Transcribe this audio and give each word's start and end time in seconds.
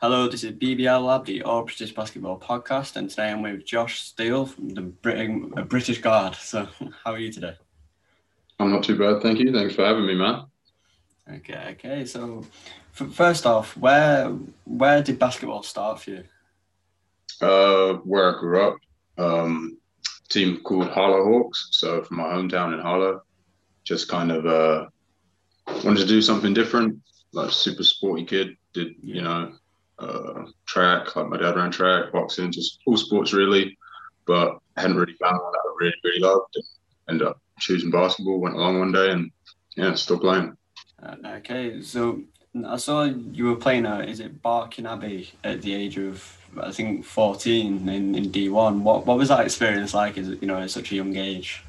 Hello, 0.00 0.28
this 0.28 0.44
is 0.44 0.52
BBL 0.52 1.04
Lab, 1.04 1.26
the 1.26 1.42
All 1.42 1.64
British 1.64 1.92
Basketball 1.92 2.38
Podcast, 2.38 2.94
and 2.94 3.10
today 3.10 3.32
I'm 3.32 3.42
with 3.42 3.66
Josh 3.66 4.00
Steel 4.00 4.46
from 4.46 4.68
the 4.68 4.82
Brit- 4.82 5.28
uh, 5.56 5.62
British 5.62 6.00
Guard. 6.00 6.36
So, 6.36 6.68
how 7.04 7.14
are 7.14 7.18
you 7.18 7.32
today? 7.32 7.54
I'm 8.60 8.70
not 8.70 8.84
too 8.84 8.96
bad, 8.96 9.22
thank 9.22 9.40
you. 9.40 9.52
Thanks 9.52 9.74
for 9.74 9.84
having 9.84 10.06
me, 10.06 10.14
man. 10.14 10.44
Okay, 11.28 11.70
okay. 11.72 12.04
So, 12.04 12.44
f- 12.96 13.10
first 13.10 13.44
off, 13.44 13.76
where 13.76 14.28
where 14.66 15.02
did 15.02 15.18
basketball 15.18 15.64
start 15.64 16.00
for 16.00 16.10
you? 16.10 16.24
Uh, 17.40 17.94
where 18.04 18.36
I 18.36 18.38
grew 18.38 18.68
up, 18.68 18.76
um, 19.18 19.78
team 20.28 20.60
called 20.62 20.90
Harlow 20.90 21.24
Hawks. 21.24 21.70
So 21.72 22.04
from 22.04 22.18
my 22.18 22.24
hometown 22.34 22.72
in 22.72 22.78
Harlow, 22.78 23.22
just 23.82 24.08
kind 24.08 24.30
of 24.30 24.46
uh, 24.46 24.86
wanted 25.82 25.98
to 25.98 26.06
do 26.06 26.22
something 26.22 26.54
different. 26.54 27.00
Like 27.32 27.50
super 27.50 27.82
sporty 27.82 28.24
kid, 28.24 28.56
did 28.72 28.94
you 29.02 29.22
know 29.22 29.54
uh, 29.98 30.44
track? 30.66 31.14
Like 31.16 31.28
my 31.28 31.36
dad 31.36 31.56
ran 31.56 31.70
track, 31.70 32.12
boxing, 32.12 32.52
just 32.52 32.80
all 32.86 32.96
sports 32.96 33.32
really. 33.32 33.76
But 34.26 34.58
I 34.76 34.82
hadn't 34.82 34.96
really 34.96 35.16
found 35.20 35.38
one 35.40 35.52
that 35.52 35.62
I 35.64 35.72
really 35.78 35.94
really 36.04 36.20
loved. 36.20 36.56
Ended 37.08 37.28
up 37.28 37.40
choosing 37.58 37.90
basketball. 37.90 38.40
Went 38.40 38.56
along 38.56 38.78
one 38.78 38.92
day 38.92 39.10
and 39.10 39.30
yeah, 39.76 39.94
still 39.94 40.18
playing. 40.18 40.56
Uh, 41.02 41.16
okay, 41.36 41.80
so 41.82 42.20
I 42.66 42.76
saw 42.76 43.04
you 43.04 43.46
were 43.46 43.56
playing 43.56 43.86
at 43.86 44.08
is 44.08 44.20
it 44.20 44.42
Barking 44.42 44.86
Abbey 44.86 45.30
at 45.44 45.62
the 45.62 45.74
age 45.74 45.98
of 45.98 46.36
I 46.60 46.72
think 46.72 47.04
14 47.04 47.88
in, 47.88 48.14
in 48.14 48.30
D1. 48.30 48.80
What 48.82 49.06
what 49.06 49.18
was 49.18 49.28
that 49.28 49.44
experience 49.44 49.94
like? 49.94 50.18
Is 50.18 50.28
it 50.28 50.42
you 50.42 50.48
know 50.48 50.58
at 50.58 50.70
such 50.70 50.92
a 50.92 50.96
young 50.96 51.16
age? 51.16 51.62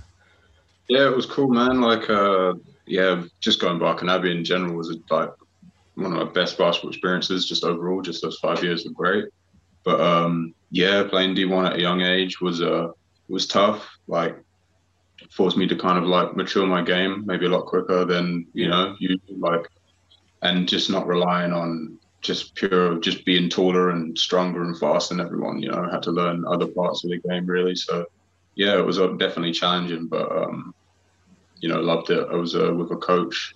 Yeah, 0.88 1.06
it 1.06 1.16
was 1.16 1.28
cool, 1.28 1.50
man. 1.50 1.82
Like, 1.82 2.10
uh, 2.10 2.56
yeah, 2.88 3.24
just 3.40 3.62
going 3.62 3.78
Barking 3.78 4.10
Abbey 4.10 4.36
in 4.36 4.44
general 4.44 4.76
was 4.76 4.90
a, 4.90 5.14
like 5.14 5.30
one 6.00 6.14
of 6.14 6.26
my 6.26 6.32
best 6.32 6.58
basketball 6.58 6.92
experiences. 6.92 7.48
Just 7.48 7.64
overall, 7.64 8.02
just 8.02 8.22
those 8.22 8.40
five 8.40 8.64
years 8.64 8.86
were 8.86 8.92
great. 8.92 9.26
But 9.84 10.00
um, 10.00 10.54
yeah, 10.72 11.04
playing 11.04 11.36
D1 11.36 11.68
at 11.68 11.76
a 11.78 11.82
young 11.82 12.02
age 12.02 12.42
was 12.42 12.62
uh 12.62 12.90
was 13.28 13.48
tough. 13.48 13.88
Like, 14.08 14.38
forced 15.32 15.58
me 15.58 15.68
to 15.68 15.76
kind 15.76 15.98
of 15.98 16.06
like 16.06 16.36
mature 16.36 16.66
my 16.66 16.82
game 16.82 17.24
maybe 17.26 17.46
a 17.46 17.50
lot 17.50 17.66
quicker 17.66 18.06
than 18.06 18.48
you 18.54 18.68
know 18.68 18.96
you 19.00 19.20
like, 19.38 19.68
and 20.42 20.68
just 20.68 20.90
not 20.90 21.08
relying 21.08 21.54
on 21.54 21.98
just 22.22 22.56
pure 22.56 23.00
just 23.00 23.26
being 23.26 23.50
taller 23.50 23.92
and 23.92 24.18
stronger 24.18 24.64
and 24.64 24.78
faster 24.78 25.16
than 25.16 25.26
everyone. 25.26 25.62
You 25.62 25.72
know, 25.72 25.84
I 25.84 25.92
had 25.92 26.04
to 26.04 26.12
learn 26.12 26.46
other 26.46 26.68
parts 26.68 27.04
of 27.04 27.12
the 27.12 27.18
game 27.18 27.46
really. 27.46 27.76
So 27.76 28.06
yeah, 28.56 28.78
it 28.78 28.86
was 28.86 29.00
uh, 29.00 29.08
definitely 29.08 29.54
challenging, 29.54 30.08
but 30.08 30.30
um, 30.32 30.74
you 31.62 31.70
know, 31.70 31.80
loved 31.80 32.10
it. 32.10 32.28
I 32.30 32.36
was 32.36 32.56
uh, 32.56 32.74
with 32.74 32.92
a 32.92 32.98
coach 32.98 33.56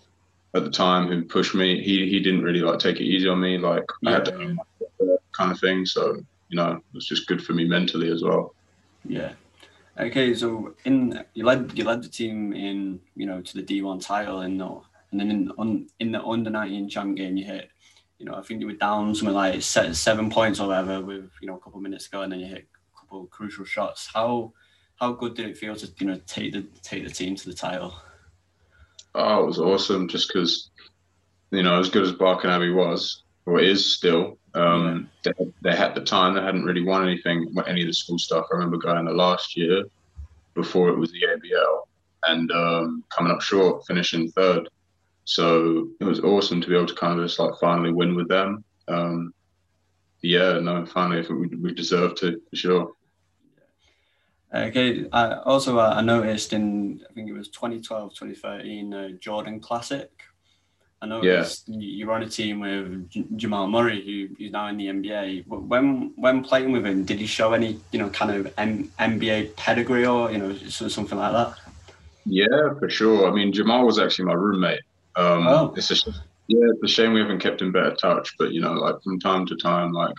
at 0.55 0.63
the 0.63 0.69
time 0.69 1.07
who 1.07 1.23
pushed 1.23 1.55
me. 1.55 1.81
He 1.81 2.09
he 2.09 2.19
didn't 2.19 2.43
really 2.43 2.61
like 2.61 2.79
take 2.79 2.97
it 2.97 3.05
easy 3.05 3.27
on 3.27 3.39
me, 3.39 3.57
like 3.57 3.85
Yeah, 4.01 4.09
I 4.09 4.13
had 4.13 4.25
to 4.25 4.57
kind 5.31 5.51
of 5.51 5.59
thing. 5.59 5.85
So 5.85 6.21
you 6.49 6.57
know, 6.57 6.71
it 6.71 6.83
was 6.93 7.07
just 7.07 7.27
good 7.27 7.43
for 7.43 7.53
me 7.53 7.65
mentally 7.65 8.11
as 8.11 8.23
well. 8.23 8.53
Yeah. 9.05 9.33
Okay, 9.99 10.33
so 10.33 10.75
in 10.85 11.23
you 11.33 11.45
led 11.45 11.71
you 11.77 11.83
led 11.83 12.03
the 12.03 12.09
team 12.09 12.53
in 12.53 12.99
you 13.15 13.25
know 13.25 13.41
to 13.41 13.61
the 13.61 13.63
D1 13.63 14.05
title 14.05 14.41
and 14.41 14.59
the, 14.59 14.81
and 15.11 15.19
then 15.19 15.29
in 15.29 15.51
on 15.57 15.87
in 15.99 16.11
the 16.11 16.23
under 16.23 16.49
19 16.49 16.89
champ 16.89 17.15
game 17.15 17.38
you 17.38 17.45
hit 17.45 17.69
you 18.17 18.25
know 18.25 18.33
I 18.33 18.41
think 18.41 18.59
you 18.59 18.65
were 18.65 18.73
down 18.73 19.13
something 19.13 19.35
like 19.35 19.61
se- 19.61 19.93
seven 19.93 20.31
points 20.31 20.59
or 20.59 20.67
whatever 20.67 21.01
with 21.01 21.29
you 21.41 21.47
know 21.47 21.57
a 21.57 21.59
couple 21.59 21.77
of 21.77 21.83
minutes 21.83 22.07
ago 22.07 22.21
and 22.21 22.31
then 22.31 22.39
you 22.39 22.47
hit 22.47 22.67
a 22.95 22.99
couple 22.99 23.21
of 23.21 23.29
crucial 23.29 23.65
shots. 23.65 24.09
How 24.11 24.53
how 24.95 25.11
good 25.11 25.35
did 25.35 25.47
it 25.47 25.57
feel 25.57 25.75
to 25.75 25.88
you 25.99 26.07
know 26.07 26.19
take 26.25 26.53
the 26.53 26.63
take 26.81 27.03
the 27.03 27.11
team 27.11 27.35
to 27.35 27.45
the 27.45 27.55
title? 27.55 27.93
Oh, 29.16 29.44
it 29.44 29.45
was 29.45 29.59
awesome 29.59 30.08
just 30.08 30.28
because, 30.28 30.72
you 31.52 31.64
know, 31.64 31.80
as 31.80 31.89
good 31.89 32.03
as 32.03 32.11
Barking 32.11 32.50
Abbey 32.50 32.72
was, 32.72 33.23
or 33.45 33.59
is 33.59 33.95
still, 33.95 34.38
um, 34.56 35.09
they, 35.23 35.31
they 35.61 35.75
had 35.75 35.95
the 35.95 36.02
time, 36.02 36.33
they 36.33 36.42
hadn't 36.42 36.64
really 36.64 36.83
won 36.83 37.03
anything, 37.03 37.53
any 37.67 37.81
of 37.81 37.88
the 37.88 37.94
school 37.94 38.17
stuff. 38.17 38.45
I 38.52 38.56
remember 38.56 38.78
going 38.78 39.06
the 39.06 39.11
last 39.11 39.56
year 39.56 39.84
before 40.56 40.89
it 40.89 40.97
was 40.97 41.11
the 41.11 41.22
ABL 41.22 41.81
and 42.25 42.52
um, 42.52 43.03
coming 43.09 43.31
up 43.31 43.41
short, 43.41 43.85
finishing 43.85 44.31
third. 44.31 44.69
So 45.25 45.90
it 46.00 46.06
was 46.06 46.19
awesome 46.19 46.62
to 46.62 46.68
be 46.68 46.75
able 46.75 46.88
to 46.88 46.96
kind 46.96 47.19
of 47.19 47.25
just 47.25 47.40
like 47.40 47.53
finally 47.59 47.91
win 47.91 48.16
with 48.16 48.28
them. 48.28 48.63
Um, 48.88 49.34
yeah, 50.22 50.59
no, 50.59 50.85
finally, 50.85 51.25
we, 51.29 51.47
we 51.57 51.73
deserve 51.73 52.16
to 52.16 52.41
for 52.50 52.56
sure. 52.56 52.91
Okay, 54.53 55.06
I 55.12 55.34
also 55.46 55.80
uh, 55.80 55.94
I 55.97 56.02
noticed 56.02 56.53
in 56.53 57.02
I 57.09 57.14
think 57.14 57.28
it 57.30 57.34
was 57.34 57.47
2012 57.50 58.14
2013 58.14 58.94
uh, 58.94 59.09
Jordan 59.19 59.59
Classic. 59.59 60.12
I 61.02 61.08
noticed 61.08 61.68
you 61.68 61.80
you 61.81 62.08
were 62.08 62.14
on 62.14 62.22
a 62.24 62.30
team 62.30 62.59
with 62.59 63.09
J- 63.09 63.25
Jamal 63.36 63.68
Murray, 63.68 64.02
who, 64.06 64.36
who's 64.38 64.52
now 64.52 64.68
in 64.68 64.78
the 64.78 64.88
NBA. 64.88 65.46
But 65.47 65.64
When 65.64 66.14
when 66.18 66.44
playing 66.44 66.72
with 66.72 66.86
him, 66.86 67.03
did 67.03 67.19
he 67.19 67.25
show 67.25 67.53
any 67.53 67.80
you 67.91 68.00
know 68.00 68.09
kind 68.09 68.31
of 68.31 68.53
M- 68.58 68.90
NBA 69.00 69.56
pedigree 69.56 70.06
or 70.06 70.31
you 70.31 70.38
know 70.38 70.56
so- 70.70 70.88
something 70.88 71.18
like 71.18 71.34
that? 71.34 71.56
Yeah, 72.25 72.74
for 72.80 72.90
sure. 72.90 73.28
I 73.30 73.34
mean, 73.34 73.52
Jamal 73.52 73.85
was 73.85 74.00
actually 74.00 74.25
my 74.25 74.34
roommate. 74.34 74.80
Um, 75.16 75.47
Oh. 75.47 75.74
It's 75.75 75.91
a 75.91 75.96
sh- 75.96 76.08
yeah, 76.47 76.68
it's 76.74 76.84
a 76.84 76.88
shame 76.88 77.14
we 77.14 77.20
haven't 77.22 77.40
kept 77.40 77.62
in 77.62 77.72
better 77.72 77.96
touch. 77.96 78.35
But 78.38 78.52
you 78.52 78.62
know, 78.62 78.74
like 78.74 79.02
from 79.03 79.20
time 79.20 79.46
to 79.47 79.56
time, 79.58 79.91
like 79.94 80.16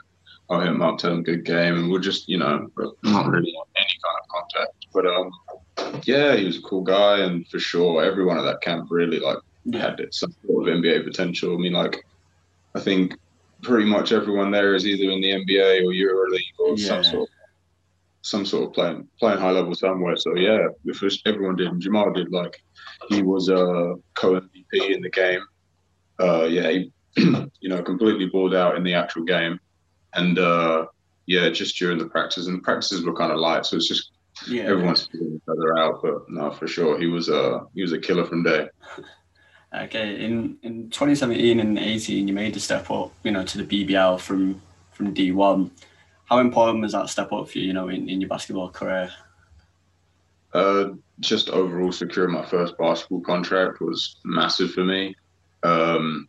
I'll 0.51 0.61
hit 0.61 0.69
him 0.69 0.83
up, 0.83 0.99
tell 0.99 1.12
him 1.12 1.22
good 1.22 1.45
game, 1.47 1.77
and 1.78 1.91
we'll 1.91 2.01
just 2.01 2.28
you 2.28 2.37
know, 2.37 2.69
not 3.05 3.27
really 3.28 3.55
have 3.56 3.69
any 3.77 3.97
kind 4.05 4.16
of 4.21 4.24
contact. 4.34 4.87
But 4.93 5.06
um, 5.06 5.31
yeah, 6.05 6.37
he 6.37 6.45
was 6.45 6.59
a 6.59 6.62
cool 6.62 6.83
guy, 6.83 7.21
and 7.21 7.47
for 7.49 7.59
sure, 7.59 8.05
everyone 8.05 8.39
at 8.39 8.43
that 8.43 8.61
camp 8.61 8.89
really 8.91 9.19
like 9.21 9.39
had 9.72 10.00
it, 10.00 10.15
some 10.15 10.34
sort 10.47 10.69
of 10.69 10.75
NBA 10.75 11.05
potential. 11.05 11.55
I 11.55 11.59
mean, 11.59 11.72
like 11.72 12.05
I 12.75 12.81
think 12.81 13.15
pretty 13.62 13.89
much 13.89 14.12
everyone 14.12 14.50
there 14.50 14.75
is 14.75 14.87
either 14.87 15.11
in 15.11 15.21
the 15.21 15.31
NBA 15.31 15.84
or 15.84 15.93
EuroLeague 15.93 16.59
or 16.59 16.77
Yeah. 16.77 16.89
some 16.89 17.05
sort 17.05 17.22
of 17.22 17.28
some 18.22 18.47
sort 18.47 18.65
of 18.69 18.72
playing 18.72 19.09
playing 19.21 19.39
high 19.39 19.50
level 19.50 19.75
somewhere. 19.75 20.17
So 20.17 20.34
yeah, 20.34 20.66
if 20.87 21.03
everyone 21.27 21.56
did, 21.56 21.69
and 21.69 21.81
Jamal 21.81 22.12
did. 22.12 22.33
Like 22.33 22.56
he 23.09 23.22
was 23.22 23.49
a 23.49 23.95
co 24.15 24.41
MVP 24.41 24.95
in 24.95 25.03
the 25.03 25.11
game. 25.11 25.41
Uh, 26.21 26.45
yeah, 26.45 26.71
he, 26.71 26.93
you 27.16 27.69
know, 27.69 27.83
completely 27.83 28.27
balled 28.27 28.55
out 28.55 28.77
in 28.77 28.84
the 28.84 28.95
actual 28.95 29.25
game, 29.25 29.59
and 30.15 30.39
uh, 30.39 30.87
yeah, 31.27 31.49
just 31.51 31.77
during 31.78 31.99
the 31.99 32.06
practice, 32.06 32.47
and 32.47 32.56
the 32.59 32.62
practices 32.62 33.05
were 33.05 33.15
kind 33.15 33.33
of 33.33 33.39
light, 33.39 33.66
so 33.66 33.77
it's 33.77 33.89
just 33.89 34.12
Yeah, 34.47 34.65
everyone's 34.65 35.06
figuring 35.06 35.37
each 35.37 35.49
other 35.49 35.78
out. 35.78 36.00
But 36.03 36.28
no, 36.28 36.50
for 36.50 36.67
sure, 36.67 36.99
he 36.99 37.06
was 37.06 37.28
a 37.28 37.62
he 37.75 37.83
was 37.83 37.93
a 37.93 37.99
killer 37.99 38.25
from 38.25 38.43
day. 38.43 38.69
Okay, 39.77 40.25
in 40.25 40.56
in 40.62 40.89
2017 40.91 41.59
and 41.59 41.77
18, 41.77 42.28
you 42.28 42.33
made 42.33 42.55
the 42.55 42.61
step 42.61 42.89
up, 42.93 43.11
you 43.25 43.33
know, 43.33 43.43
to 43.45 43.61
the 43.61 43.65
BBL 43.65 44.21
from 44.21 44.62
from 44.93 45.12
D1. 45.12 45.69
How 46.27 46.39
important 46.39 46.83
was 46.83 46.93
that 46.93 47.09
step 47.09 47.33
up 47.33 47.49
for 47.49 47.59
you, 47.59 47.65
you 47.65 47.72
know, 47.72 47.89
in, 47.89 48.09
in 48.09 48.21
your 48.21 48.28
basketball 48.28 48.71
career? 48.71 49.11
Uh, 50.53 50.91
just 51.19 51.51
overall 51.51 51.91
securing 51.91 52.33
my 52.33 52.47
first 52.47 52.78
basketball 52.78 53.21
contract 53.22 53.81
was 53.81 54.16
massive 54.25 54.72
for 54.72 54.84
me. 54.84 55.16
Um, 55.65 56.28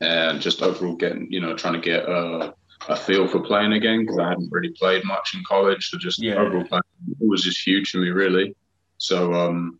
and 0.00 0.40
just 0.40 0.62
overall 0.62 0.94
getting, 0.94 1.26
you 1.30 1.40
know, 1.40 1.54
trying 1.54 1.74
to 1.74 1.80
get 1.80 2.08
a, 2.08 2.54
a 2.88 2.96
feel 2.96 3.26
for 3.26 3.40
playing 3.40 3.72
again 3.72 4.00
because 4.00 4.18
I 4.18 4.28
hadn't 4.28 4.50
really 4.50 4.70
played 4.78 5.04
much 5.04 5.34
in 5.34 5.42
college. 5.44 5.88
So 5.90 5.98
just 5.98 6.20
Yeah. 6.22 6.34
overall 6.36 6.64
playing 6.64 6.82
it 7.20 7.28
was 7.28 7.42
just 7.42 7.66
huge 7.66 7.90
for 7.90 7.98
me, 7.98 8.10
really. 8.10 8.54
So, 8.98 9.32
um, 9.34 9.78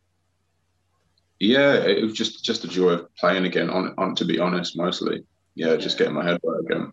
yeah, 1.40 1.74
it 1.74 2.02
was 2.02 2.14
just 2.14 2.44
just 2.44 2.64
a 2.64 2.68
joy 2.68 2.90
of 2.90 3.14
playing 3.16 3.44
again. 3.44 3.70
On, 3.70 3.94
on 3.98 4.14
to 4.16 4.24
be 4.24 4.38
honest, 4.38 4.76
mostly, 4.76 5.24
yeah, 5.54 5.76
just 5.76 5.98
getting 5.98 6.14
my 6.14 6.24
head 6.24 6.38
right 6.44 6.60
again. 6.60 6.92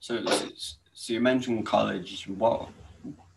So, 0.00 0.24
so- 0.24 0.48
so 0.92 1.14
you 1.14 1.20
mentioned 1.20 1.64
college. 1.64 2.26
What 2.28 2.68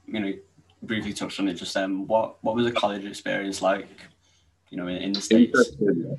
you 0.06 0.20
know, 0.20 0.34
briefly 0.82 1.14
touched 1.14 1.40
on 1.40 1.48
it 1.48 1.54
just 1.54 1.74
then. 1.74 2.06
What 2.08 2.44
what 2.44 2.56
was 2.56 2.66
the 2.66 2.72
college 2.74 3.06
experience 3.06 3.62
like? 3.62 3.88
You 4.70 4.78
know, 4.78 4.88
in, 4.88 4.98
in 4.98 5.14
the 5.14 5.22
states. 5.22 5.72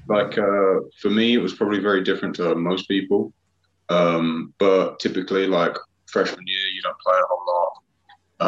Like 0.08 0.38
uh, 0.38 0.80
for 1.00 1.10
me, 1.10 1.34
it 1.34 1.42
was 1.42 1.54
probably 1.54 1.80
very 1.80 2.02
different 2.02 2.36
to 2.36 2.54
most 2.54 2.88
people. 2.88 3.32
Um, 3.90 4.54
but 4.58 4.98
typically, 5.00 5.46
like 5.46 5.76
freshman 6.14 6.46
year, 6.46 6.66
you 6.74 6.80
don't 6.82 6.98
play 7.06 7.18
a 7.20 7.28
whole 7.28 7.46
lot, 7.54 7.72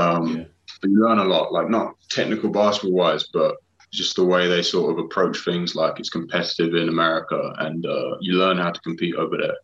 um, 0.01 0.37
Yeah. 0.39 0.45
but 0.81 0.91
you 0.91 0.99
learn 1.07 1.19
a 1.19 1.25
lot. 1.25 1.53
Like 1.53 1.69
not 1.69 1.95
technical 2.09 2.51
basketball 2.51 2.97
wise, 3.05 3.25
but 3.33 3.57
just 3.93 4.17
the 4.17 4.25
way 4.25 4.49
they 4.49 4.63
sort 4.63 4.93
of 4.93 5.05
approach 5.05 5.45
things. 5.45 5.75
Like 5.75 5.99
it's 6.01 6.11
competitive 6.19 6.75
in 6.75 6.89
America, 6.89 7.41
and 7.59 7.85
uh, 7.85 8.17
you 8.21 8.35
learn 8.35 8.59
how 8.59 8.71
to 8.71 8.81
compete 8.81 9.17
over 9.17 9.37
there. 9.37 9.59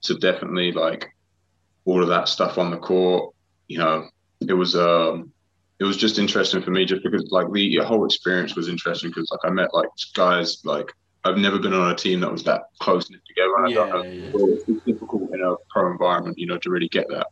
So 0.00 0.16
definitely, 0.18 0.72
like 0.72 1.08
all 1.86 2.02
of 2.02 2.08
that 2.08 2.28
stuff 2.28 2.58
on 2.58 2.70
the 2.70 2.76
court, 2.76 3.34
you 3.68 3.78
know, 3.78 4.08
it 4.40 4.52
was 4.62 4.76
um, 4.76 5.32
it 5.78 5.84
was 5.84 5.96
just 5.96 6.18
interesting 6.18 6.62
for 6.62 6.70
me 6.70 6.84
just 6.84 7.02
because 7.02 7.30
like 7.30 7.50
the 7.52 7.78
whole 7.78 8.04
experience 8.04 8.54
was 8.54 8.68
interesting 8.68 9.10
because 9.10 9.30
like 9.30 9.44
I 9.44 9.50
met 9.50 9.74
like 9.74 9.88
guys 10.14 10.64
like 10.64 10.92
I've 11.26 11.38
never 11.38 11.58
been 11.58 11.72
on 11.72 11.90
a 11.90 11.94
team 11.94 12.20
that 12.20 12.32
was 12.32 12.44
that 12.44 12.62
close 12.80 13.10
knit 13.10 13.20
together. 13.26 13.54
And 13.56 13.66
I 13.66 13.72
don't 13.72 13.90
know 13.90 14.04
Yeah, 14.04 14.30
yeah. 14.38 14.56
it's 14.68 14.84
difficult 14.84 15.30
in 15.34 15.42
a 15.42 15.54
pro 15.70 15.90
environment, 15.90 16.38
you 16.38 16.46
know, 16.46 16.58
to 16.58 16.70
really 16.70 16.88
get 16.88 17.08
that. 17.08 17.26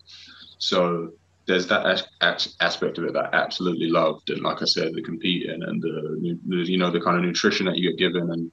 So 0.59 1.11
there's 1.47 1.67
that 1.69 1.87
as- 1.87 2.07
as- 2.21 2.57
aspect 2.61 2.99
of 2.99 3.05
it 3.05 3.13
that 3.13 3.35
I 3.35 3.37
absolutely 3.37 3.91
loved, 3.91 4.31
and 4.31 4.43
like 4.43 4.63
I 4.63 4.65
said, 4.65 4.95
the 4.95 5.03
competing 5.03 5.63
and 5.63 5.83
the, 5.83 6.39
the 6.47 6.57
you 6.71 6.79
know 6.79 6.91
the 6.91 7.01
kind 7.01 7.19
of 7.19 7.25
nutrition 7.25 7.67
that 7.67 7.77
you 7.77 7.91
get 7.91 7.99
given 7.99 8.31
and 8.31 8.51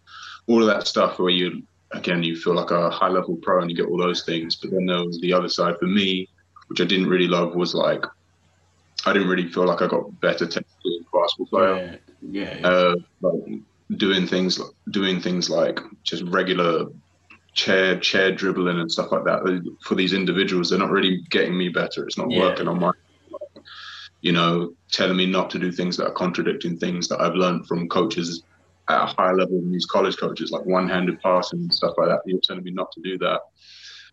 all 0.47 0.61
of 0.61 0.67
that 0.67 0.87
stuff 0.87 1.19
where 1.19 1.29
you 1.29 1.63
again 1.91 2.23
you 2.23 2.35
feel 2.35 2.53
like 2.53 2.71
a 2.71 2.89
high 2.89 3.09
level 3.09 3.37
pro 3.41 3.61
and 3.61 3.69
you 3.69 3.77
get 3.77 3.87
all 3.87 3.97
those 3.97 4.23
things. 4.23 4.57
But 4.57 4.71
then 4.71 4.85
there 4.85 5.05
was 5.05 5.19
the 5.21 5.33
other 5.33 5.49
side 5.49 5.75
for 5.79 5.87
me 5.87 6.27
which 6.67 6.79
I 6.79 6.85
didn't 6.85 7.09
really 7.09 7.27
love, 7.27 7.53
was 7.53 7.73
like 7.73 8.05
I 9.05 9.11
didn't 9.11 9.27
really 9.27 9.47
feel 9.51 9.65
like 9.65 9.81
I 9.81 9.87
got 9.87 10.19
better 10.21 10.45
technically 10.45 10.99
as 10.99 11.05
a 11.05 11.17
basketball 11.17 11.47
player. 11.47 11.99
Yeah, 12.21 12.59
yeah. 12.59 12.67
Uh, 12.67 12.95
like 13.21 13.61
doing 13.97 14.27
things, 14.27 14.59
doing 14.91 15.19
things 15.19 15.49
like 15.49 15.79
just 16.03 16.23
regular 16.23 16.85
chair 17.53 17.99
chair 17.99 18.31
dribbling 18.31 18.79
and 18.79 18.91
stuff 18.91 19.11
like 19.11 19.25
that. 19.25 19.41
For 19.83 19.95
these 19.95 20.13
individuals, 20.13 20.69
they're 20.69 20.79
not 20.79 20.91
really 20.91 21.21
getting 21.29 21.57
me 21.57 21.69
better. 21.69 22.05
It's 22.05 22.17
not 22.17 22.31
yeah, 22.31 22.39
working 22.39 22.67
on 22.67 22.79
my, 22.79 22.91
you 24.21 24.31
know, 24.31 24.73
telling 24.91 25.17
me 25.17 25.25
not 25.25 25.49
to 25.51 25.59
do 25.59 25.71
things 25.71 25.97
that 25.97 26.07
are 26.07 26.13
contradicting 26.13 26.77
things 26.77 27.07
that 27.09 27.19
I've 27.19 27.35
learned 27.35 27.67
from 27.67 27.89
coaches 27.89 28.43
at 28.89 29.03
a 29.03 29.05
high 29.05 29.31
level 29.31 29.59
than 29.59 29.71
these 29.71 29.85
college 29.85 30.17
coaches, 30.17 30.51
like 30.51 30.65
one-handed 30.65 31.21
passing 31.21 31.59
and 31.59 31.73
stuff 31.73 31.93
like 31.97 32.09
that. 32.09 32.21
You're 32.25 32.39
telling 32.43 32.63
me 32.63 32.71
not 32.71 32.91
to 32.93 33.01
do 33.01 33.17
that. 33.19 33.41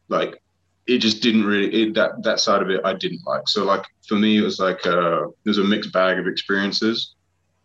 Like 0.09 0.41
it 0.87 0.99
just 0.99 1.23
didn't 1.23 1.45
really 1.45 1.83
it, 1.83 1.95
that 1.95 2.23
that 2.23 2.41
side 2.41 2.63
of 2.63 2.71
it 2.71 2.81
I 2.85 2.95
didn't 2.95 3.21
like. 3.27 3.49
So 3.49 3.65
like 3.65 3.85
for 4.07 4.15
me, 4.15 4.39
it 4.39 4.43
was 4.43 4.59
like 4.59 4.85
uh, 4.87 5.27
there's 5.45 5.59
a 5.59 5.65
mixed 5.65 5.93
bag 5.93 6.19
of 6.19 6.27
experiences. 6.27 7.15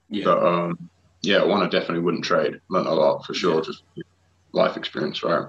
Yeah. 0.10 0.26
But 0.26 0.46
um, 0.46 0.90
yeah, 1.24 1.44
one 1.44 1.64
I 1.64 1.70
definitely 1.70 2.00
wouldn't 2.00 2.26
trade. 2.26 2.60
Learned 2.70 2.88
a 2.88 2.94
lot 2.94 3.26
for 3.26 3.34
sure. 3.34 3.56
Yeah. 3.56 3.62
Just 3.62 3.84
life 4.52 4.78
experience, 4.78 5.24
right? 5.24 5.48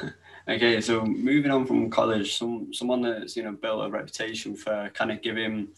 okay, 0.48 0.80
so 0.80 1.04
moving 1.04 1.50
on 1.50 1.66
from 1.66 1.90
college, 1.90 2.36
some 2.36 2.72
someone 2.72 3.02
that's 3.02 3.36
you 3.36 3.42
know 3.42 3.52
built 3.52 3.86
a 3.86 3.90
reputation 3.90 4.56
for 4.56 4.90
kind 4.94 5.10
of 5.10 5.20
giving 5.22 5.68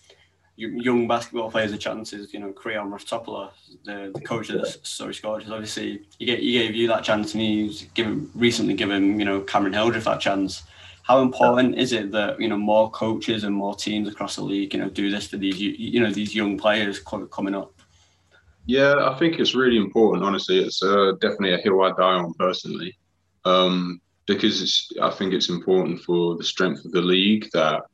young 0.56 1.06
basketball 1.06 1.50
players 1.50 1.72
a 1.72 1.78
chance 1.78 2.12
is 2.12 2.34
you 2.34 2.40
know 2.40 2.52
Creon 2.52 2.90
Raftopoulos, 2.90 3.50
the, 3.84 4.12
the 4.14 4.20
coach 4.20 4.50
of 4.50 4.60
the 4.60 4.76
Surrey 4.82 5.14
Scorchers. 5.14 5.50
Obviously, 5.50 6.02
he 6.18 6.26
gave, 6.26 6.38
he 6.40 6.52
gave 6.52 6.74
you 6.74 6.86
that 6.88 7.02
chance, 7.02 7.32
and 7.32 7.42
he's 7.42 7.82
given 7.94 8.30
recently 8.34 8.74
given 8.74 9.18
you 9.18 9.24
know 9.24 9.40
Cameron 9.40 9.72
Hildreth 9.72 10.04
that 10.04 10.20
chance 10.20 10.62
how 11.08 11.22
important 11.22 11.78
is 11.78 11.94
it 11.94 12.12
that 12.12 12.38
you 12.38 12.48
know 12.48 12.56
more 12.58 12.90
coaches 12.90 13.44
and 13.44 13.54
more 13.54 13.74
teams 13.74 14.08
across 14.08 14.36
the 14.36 14.42
league 14.42 14.74
you 14.74 14.78
know 14.78 14.90
do 14.90 15.10
this 15.10 15.26
for 15.26 15.38
these 15.38 15.58
you 15.58 16.00
know 16.00 16.12
these 16.12 16.34
young 16.34 16.58
players 16.58 17.00
coming 17.00 17.54
up? 17.54 17.72
Yeah, 18.68 19.08
I 19.08 19.18
think 19.18 19.38
it's 19.38 19.54
really 19.54 19.78
important. 19.78 20.22
Honestly, 20.22 20.58
it's 20.58 20.82
uh, 20.82 21.12
definitely 21.22 21.54
a 21.54 21.56
hill 21.56 21.80
I 21.80 21.88
die 21.92 22.20
on 22.20 22.34
personally, 22.34 22.98
um, 23.46 23.98
because 24.26 24.92
I 25.00 25.08
think 25.08 25.32
it's 25.32 25.48
important 25.48 26.02
for 26.02 26.36
the 26.36 26.44
strength 26.44 26.84
of 26.84 26.92
the 26.92 27.00
league 27.00 27.48
that 27.54 27.84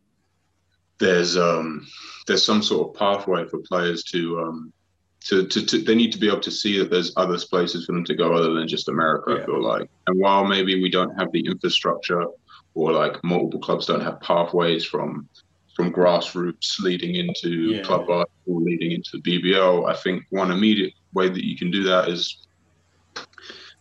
there's 0.99 1.37
um, 1.37 1.87
there's 2.27 2.45
some 2.45 2.61
sort 2.61 2.89
of 2.89 2.99
pathway 2.99 3.47
for 3.47 3.61
players 3.61 4.03
to, 4.05 4.41
um, 4.41 4.73
to, 5.21 5.47
to, 5.47 5.65
to 5.65 5.79
they 5.79 5.95
need 5.95 6.11
to 6.11 6.19
be 6.19 6.27
able 6.27 6.41
to 6.41 6.51
see 6.51 6.77
that 6.81 6.91
there's 6.91 7.13
other 7.17 7.39
places 7.39 7.87
for 7.87 7.93
them 7.93 8.05
to 8.05 8.17
go 8.17 8.35
other 8.35 8.53
than 8.55 8.67
just 8.67 8.89
America. 8.89 9.31
Yeah. 9.31 9.43
I 9.43 9.47
feel 9.47 9.63
like, 9.63 9.89
and 10.09 10.21
while 10.21 10.45
maybe 10.45 10.83
we 10.83 10.91
don't 10.91 11.17
have 11.17 11.31
the 11.31 11.47
infrastructure 11.47 12.27
or 12.75 12.91
like 12.91 13.23
multiple 13.23 13.61
clubs 13.61 13.87
don't 13.87 14.03
have 14.03 14.21
pathways 14.21 14.85
from 14.85 15.29
from 15.75 15.93
grassroots 15.93 16.79
leading 16.81 17.17
into 17.17 17.51
yeah. 17.51 17.83
club 17.83 18.07
basketball, 18.07 18.63
leading 18.63 18.93
into 18.93 19.19
the 19.19 19.23
BBL. 19.23 19.91
I 19.91 19.97
think 19.97 20.25
one 20.31 20.51
immediate 20.51 20.95
way 21.13 21.29
that 21.29 21.45
you 21.45 21.57
can 21.57 21.71
do 21.71 21.83
that 21.85 22.09
is 22.09 22.47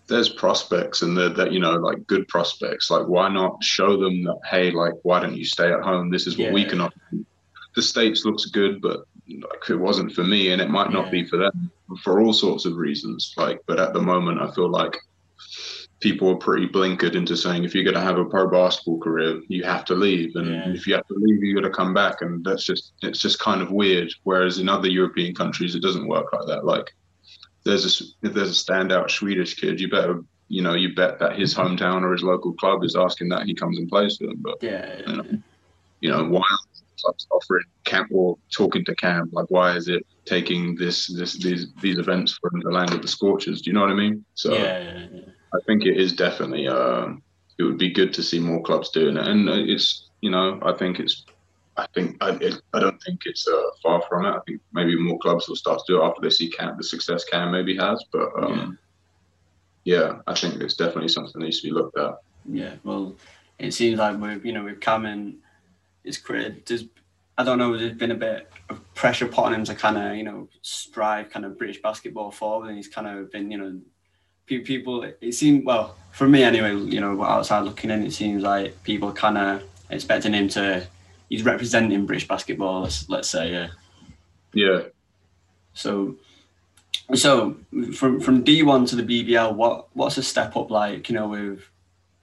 there's 0.08 0.30
prospects 0.30 1.02
and 1.02 1.18
that 1.18 1.52
you 1.52 1.60
know 1.60 1.74
like 1.74 2.06
good 2.08 2.28
prospects. 2.28 2.90
Like 2.90 3.08
why 3.08 3.30
not 3.30 3.64
show 3.64 3.98
them 3.98 4.24
that 4.24 4.40
hey, 4.50 4.72
like 4.72 4.94
why 5.04 5.20
don't 5.20 5.38
you 5.38 5.46
stay 5.46 5.72
at 5.72 5.82
home? 5.82 6.10
This 6.10 6.28
is 6.28 6.38
what 6.38 6.48
yeah. 6.48 6.54
we 6.54 6.66
can 6.66 6.82
offer. 6.82 6.96
The 7.76 7.82
states 7.82 8.26
looks 8.26 8.46
good, 8.46 8.82
but 8.82 9.06
like 9.28 9.70
it 9.70 9.76
wasn't 9.76 10.14
for 10.14 10.24
me, 10.24 10.52
and 10.52 10.62
it 10.62 10.70
might 10.70 10.92
not 10.92 11.06
yeah. 11.06 11.12
be 11.12 11.28
for 11.28 11.38
them 11.38 11.72
for 12.04 12.22
all 12.22 12.34
sorts 12.34 12.66
of 12.66 12.76
reasons. 12.76 13.34
Like, 13.38 13.62
but 13.68 13.80
at 13.80 13.94
the 13.94 14.02
moment, 14.02 14.42
I 14.42 14.52
feel 14.52 14.70
like 14.70 14.98
people 16.04 16.30
are 16.30 16.36
pretty 16.36 16.68
blinkered 16.68 17.16
into 17.16 17.38
saying 17.38 17.64
if 17.64 17.74
you're 17.74 17.86
going 17.86 17.96
to 17.96 18.02
have 18.02 18.18
a 18.18 18.26
pro 18.26 18.46
basketball 18.46 19.00
career, 19.00 19.42
you 19.48 19.64
have 19.64 19.86
to 19.86 19.96
leave, 19.96 20.36
and 20.36 20.48
yeah. 20.48 20.70
if 20.70 20.86
you 20.86 20.94
have 20.94 21.08
to 21.08 21.16
leave, 21.18 21.42
you 21.42 21.56
got 21.56 21.62
to 21.62 21.74
come 21.74 21.94
back, 21.94 22.22
and 22.22 22.44
that's 22.44 22.66
just 22.66 22.92
it's 23.02 23.20
just 23.20 23.40
kind 23.40 23.62
of 23.62 23.72
weird. 23.72 24.14
Whereas 24.24 24.60
in 24.60 24.68
other 24.68 24.90
European 24.90 25.34
countries, 25.34 25.76
it 25.76 25.82
doesn't 25.82 26.08
work 26.08 26.34
like 26.34 26.46
that. 26.48 26.66
Like 26.66 26.94
there's 27.64 27.86
a 27.86 28.28
if 28.28 28.34
there's 28.34 28.52
a 28.52 28.64
standout 28.64 29.10
Swedish 29.10 29.56
kid, 29.56 29.80
you 29.80 29.90
better 29.90 30.22
you 30.50 30.62
know 30.62 30.74
you 30.74 30.94
bet 30.94 31.20
that 31.20 31.40
his 31.40 31.56
hometown 31.56 32.02
or 32.04 32.12
his 32.12 32.22
local 32.22 32.52
club 32.54 32.84
is 32.84 32.98
asking 32.98 33.30
that 33.30 33.44
he 33.44 33.56
comes 33.56 33.78
and 33.78 33.88
plays 33.88 34.18
for 34.18 34.28
them. 34.28 34.40
But 34.40 34.62
yeah, 34.62 35.00
you 35.08 35.16
know, 35.16 35.26
you 36.02 36.12
know 36.12 36.26
why 36.26 36.44
clubs 37.00 37.28
offering 37.32 37.64
camp 37.86 38.10
or 38.12 38.38
talking 38.54 38.84
to 38.86 38.96
camp? 38.96 39.30
Like 39.32 39.48
why 39.48 39.78
is 39.78 39.88
it 39.88 40.06
taking 40.26 40.76
this 40.76 41.08
this 41.08 41.42
these 41.42 41.74
these 41.82 41.98
events 41.98 42.38
from 42.42 42.60
the 42.60 42.72
land 42.72 42.92
of 42.92 43.02
the 43.02 43.08
Scorchers? 43.08 43.62
Do 43.62 43.70
you 43.70 43.74
know 43.74 43.82
what 43.82 43.92
I 43.92 43.96
mean? 43.96 44.26
So. 44.34 44.54
Yeah, 44.54 45.08
yeah, 45.14 45.22
I 45.54 45.60
think 45.66 45.86
it 45.86 45.98
is 45.98 46.14
definitely. 46.14 46.68
Uh, 46.68 47.14
it 47.58 47.64
would 47.64 47.78
be 47.78 47.92
good 47.92 48.14
to 48.14 48.24
see 48.24 48.40
more 48.40 48.62
clubs 48.62 48.90
doing 48.90 49.18
it, 49.18 49.28
and 49.28 49.48
it's 49.50 50.10
you 50.22 50.30
know 50.30 50.60
I 50.64 50.74
think 50.74 51.00
it's. 51.00 51.26
I 51.76 51.88
think 51.96 52.18
I, 52.22 52.32
it, 52.36 52.62
I 52.74 52.80
don't 52.80 53.02
think 53.02 53.22
it's 53.26 53.48
uh, 53.48 53.70
far 53.82 54.04
from 54.08 54.26
it. 54.26 54.30
I 54.30 54.40
think 54.46 54.62
maybe 54.74 54.96
more 54.96 55.18
clubs 55.20 55.48
will 55.48 55.56
start 55.56 55.80
to 55.80 55.94
do 55.94 56.02
it 56.02 56.06
after 56.06 56.22
they 56.22 56.30
see 56.30 56.50
Cam, 56.50 56.78
the 56.78 56.84
success 56.84 57.24
Cam 57.24 57.52
maybe 57.52 57.76
has. 57.78 58.04
But 58.12 58.30
um, 58.38 58.78
yeah. 59.84 59.98
yeah, 59.98 60.14
I 60.28 60.36
think 60.36 60.62
it's 60.62 60.76
definitely 60.76 61.10
something 61.10 61.34
that 61.34 61.46
needs 61.46 61.62
to 61.62 61.68
be 61.68 61.74
looked 61.74 61.98
at. 61.98 62.16
Yeah, 62.46 62.76
well, 62.84 63.16
it 63.58 63.74
seems 63.74 63.98
like 63.98 64.20
with 64.20 64.46
you 64.46 64.54
know 64.54 64.64
with 64.64 64.82
Cam 64.82 65.06
and 65.06 65.38
it's 66.04 66.18
created. 66.18 66.66
there's 66.66 66.86
I 67.38 67.44
don't 67.44 67.58
know, 67.58 67.76
there's 67.76 67.98
been 67.98 68.12
a 68.12 68.16
bit 68.16 68.52
of 68.70 68.94
pressure 68.94 69.28
put 69.28 69.46
on 69.46 69.56
him 69.56 69.64
to 69.66 69.74
kind 69.74 69.98
of 69.98 70.16
you 70.16 70.24
know 70.24 70.48
strive 70.62 71.30
kind 71.30 71.46
of 71.46 71.58
British 71.58 71.82
basketball 71.82 72.32
forward, 72.32 72.68
and 72.68 72.78
he's 72.78 72.88
kind 72.88 73.08
of 73.08 73.32
been 73.32 73.50
you 73.50 73.58
know 73.58 73.80
people 74.46 75.04
it 75.04 75.34
seemed 75.34 75.66
well 75.66 75.96
for 76.12 76.28
me 76.28 76.44
anyway 76.44 76.76
you 76.76 77.00
know 77.00 77.24
outside 77.24 77.62
looking 77.62 77.90
in 77.90 78.04
it 78.04 78.12
seems 78.12 78.44
like 78.44 78.82
people 78.84 79.12
kind 79.12 79.38
of 79.38 79.64
expecting 79.90 80.34
him 80.34 80.48
to 80.48 80.86
he's 81.30 81.44
representing 81.44 82.06
british 82.06 82.28
basketball 82.28 82.82
let's, 82.82 83.10
let's 83.10 83.30
say 83.30 83.52
yeah. 83.52 83.68
Yeah. 84.54 84.82
So 85.74 86.16
so 87.16 87.58
from 87.94 88.20
from 88.20 88.44
d1 88.44 88.88
to 88.90 88.96
the 88.96 89.04
bbl 89.04 89.54
what 89.54 89.88
what's 89.94 90.18
a 90.18 90.24
step 90.24 90.56
up 90.56 90.70
like 90.70 91.10
you 91.10 91.16
know 91.16 91.28
with 91.28 91.62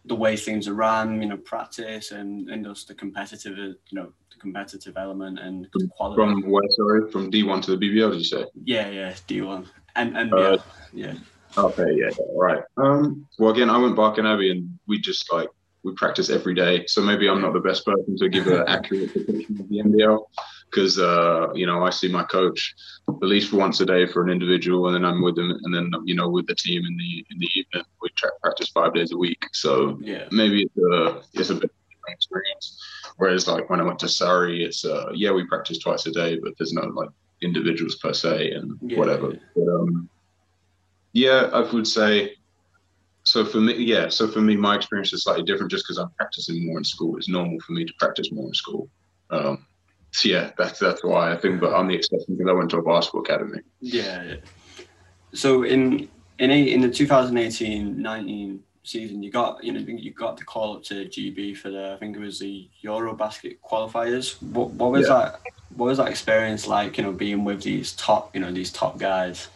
the 0.06 0.14
way 0.14 0.36
things 0.36 0.66
are 0.66 0.74
run 0.74 1.20
you 1.20 1.28
know 1.28 1.36
practice 1.36 2.12
and 2.12 2.48
and 2.48 2.64
just 2.64 2.88
the 2.88 2.94
competitive 2.94 3.58
you 3.58 3.76
know 3.92 4.12
the 4.32 4.38
competitive 4.40 4.96
element 4.96 5.38
and 5.38 5.68
quality 5.96 6.16
from 6.16 6.50
where 6.50 6.62
sorry? 6.70 7.10
From 7.10 7.30
d1 7.30 7.62
to 7.64 7.76
the 7.76 7.88
bbl 7.88 8.12
did 8.12 8.18
you 8.18 8.24
say? 8.24 8.44
Yeah 8.64 8.88
yeah 8.88 9.12
d1 9.28 9.66
and 9.96 10.16
and 10.16 10.32
uh, 10.32 10.58
yeah 10.92 11.14
Okay, 11.56 11.96
yeah, 11.96 12.10
right. 12.36 12.62
Um, 12.76 13.26
well, 13.38 13.50
again, 13.50 13.70
I 13.70 13.78
went 13.78 13.96
Barking 13.96 14.26
Abbey, 14.26 14.50
and 14.50 14.78
we 14.86 15.00
just 15.00 15.32
like 15.32 15.48
we 15.82 15.94
practice 15.94 16.30
every 16.30 16.54
day. 16.54 16.86
So 16.86 17.02
maybe 17.02 17.28
I'm 17.28 17.40
not 17.40 17.52
the 17.52 17.60
best 17.60 17.84
person 17.84 18.16
to 18.18 18.28
give 18.28 18.46
an 18.46 18.64
accurate 18.68 19.12
depiction 19.12 19.60
of 19.60 19.68
the 19.68 19.78
NBL 19.78 20.24
because 20.70 20.98
uh, 20.98 21.48
you 21.54 21.66
know 21.66 21.82
I 21.84 21.90
see 21.90 22.08
my 22.08 22.22
coach 22.24 22.74
at 23.08 23.14
least 23.22 23.52
once 23.52 23.80
a 23.80 23.86
day 23.86 24.06
for 24.06 24.22
an 24.22 24.30
individual, 24.30 24.86
and 24.86 24.94
then 24.94 25.04
I'm 25.04 25.22
with 25.22 25.36
them, 25.36 25.50
and 25.50 25.74
then 25.74 25.90
you 26.04 26.14
know 26.14 26.28
with 26.28 26.46
the 26.46 26.54
team 26.54 26.84
in 26.86 26.96
the 26.96 27.26
in 27.30 27.38
the 27.38 27.48
evening 27.54 27.84
we 28.00 28.08
practice 28.42 28.68
five 28.68 28.94
days 28.94 29.12
a 29.12 29.16
week. 29.16 29.42
So 29.52 29.98
yeah, 30.00 30.24
maybe 30.30 30.62
it's 30.62 30.76
a 30.76 31.22
it's 31.34 31.50
a 31.50 31.54
bit 31.54 31.72
different 31.90 32.14
experience. 32.14 32.80
Whereas 33.16 33.48
like 33.48 33.68
when 33.70 33.80
I 33.80 33.84
went 33.84 33.98
to 34.00 34.08
Surrey, 34.08 34.64
it's 34.64 34.84
uh, 34.84 35.10
yeah 35.14 35.32
we 35.32 35.44
practice 35.46 35.78
twice 35.78 36.06
a 36.06 36.12
day, 36.12 36.38
but 36.42 36.52
there's 36.58 36.72
no 36.72 36.82
like 36.82 37.10
individuals 37.42 37.96
per 37.96 38.12
se 38.12 38.52
and 38.52 38.78
yeah, 38.82 38.98
whatever. 38.98 39.34
But, 39.56 39.68
um, 39.68 40.08
yeah, 41.12 41.50
I 41.52 41.60
would 41.60 41.86
say. 41.86 42.36
So 43.24 43.44
for 43.44 43.58
me, 43.58 43.74
yeah. 43.74 44.08
So 44.08 44.28
for 44.28 44.40
me, 44.40 44.56
my 44.56 44.76
experience 44.76 45.12
is 45.12 45.24
slightly 45.24 45.44
different, 45.44 45.70
just 45.70 45.84
because 45.84 45.98
I'm 45.98 46.10
practicing 46.16 46.66
more 46.66 46.78
in 46.78 46.84
school. 46.84 47.16
It's 47.16 47.28
normal 47.28 47.60
for 47.60 47.72
me 47.72 47.84
to 47.84 47.92
practice 47.98 48.32
more 48.32 48.46
in 48.46 48.54
school. 48.54 48.88
Um, 49.30 49.66
so 50.12 50.28
yeah, 50.28 50.50
that's 50.56 50.78
that's 50.78 51.04
why 51.04 51.32
I 51.32 51.36
think. 51.36 51.60
But 51.60 51.74
I'm 51.74 51.88
the 51.88 51.94
exception 51.94 52.36
because 52.36 52.50
I 52.50 52.54
went 52.54 52.70
to 52.70 52.78
a 52.78 52.82
basketball 52.82 53.22
academy. 53.22 53.60
Yeah. 53.80 54.36
So 55.32 55.62
in 55.62 56.08
in 56.38 56.50
a, 56.50 56.72
in 56.72 56.80
the 56.80 56.88
2018-19 56.88 58.58
season, 58.82 59.22
you 59.22 59.30
got 59.30 59.62
you 59.62 59.72
know 59.72 59.80
you 59.80 60.10
got 60.10 60.36
the 60.36 60.44
call 60.44 60.76
up 60.76 60.82
to 60.84 61.06
GB 61.06 61.56
for 61.56 61.70
the 61.70 61.92
I 61.92 61.96
think 61.98 62.16
it 62.16 62.20
was 62.20 62.38
the 62.38 62.68
Eurobasket 62.82 63.58
qualifiers. 63.60 64.42
What 64.42 64.70
what 64.70 64.92
was 64.92 65.08
yeah. 65.08 65.14
that? 65.14 65.40
What 65.76 65.86
was 65.86 65.98
that 65.98 66.08
experience 66.08 66.66
like? 66.66 66.98
You 66.98 67.04
know, 67.04 67.12
being 67.12 67.44
with 67.44 67.62
these 67.62 67.92
top 67.92 68.34
you 68.34 68.40
know 68.40 68.50
these 68.50 68.72
top 68.72 68.98
guys. 68.98 69.48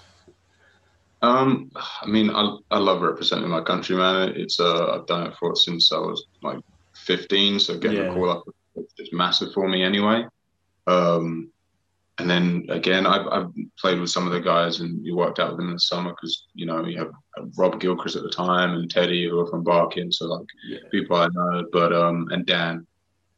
Um, 1.24 1.70
I 1.74 2.06
mean, 2.06 2.30
I, 2.30 2.56
I 2.70 2.78
love 2.78 3.00
representing 3.00 3.48
my 3.48 3.62
country, 3.62 3.96
man. 3.96 4.34
It's 4.36 4.60
uh, 4.60 4.94
I've 4.94 5.06
done 5.06 5.26
it 5.26 5.34
for 5.38 5.56
since 5.56 5.90
I 5.90 5.98
was 5.98 6.26
like 6.42 6.58
15, 6.96 7.60
so 7.60 7.78
getting 7.78 7.98
yeah. 7.98 8.10
a 8.10 8.14
call 8.14 8.30
up 8.30 8.44
is 8.98 9.08
massive 9.12 9.52
for 9.54 9.66
me 9.66 9.82
anyway. 9.82 10.26
Um, 10.86 11.50
and 12.18 12.28
then 12.28 12.66
again, 12.68 13.06
I've, 13.06 13.26
I've 13.28 13.50
played 13.78 14.00
with 14.00 14.10
some 14.10 14.26
of 14.26 14.34
the 14.34 14.40
guys 14.40 14.80
and 14.80 15.04
you 15.04 15.16
worked 15.16 15.38
out 15.38 15.48
with 15.48 15.58
them 15.58 15.68
in 15.68 15.74
the 15.74 15.80
summer 15.80 16.10
because 16.10 16.46
you 16.54 16.66
know 16.66 16.84
you 16.84 16.98
have 16.98 17.10
Rob 17.56 17.80
Gilchrist 17.80 18.16
at 18.16 18.22
the 18.22 18.28
time 18.28 18.74
and 18.74 18.90
Teddy 18.90 19.26
who 19.26 19.40
are 19.40 19.46
from 19.46 19.64
Barking, 19.64 20.12
so 20.12 20.26
like 20.26 20.46
yeah. 20.68 20.78
people 20.92 21.16
I 21.16 21.28
know, 21.32 21.64
but 21.72 21.92
um 21.92 22.28
and 22.30 22.44
Dan. 22.46 22.86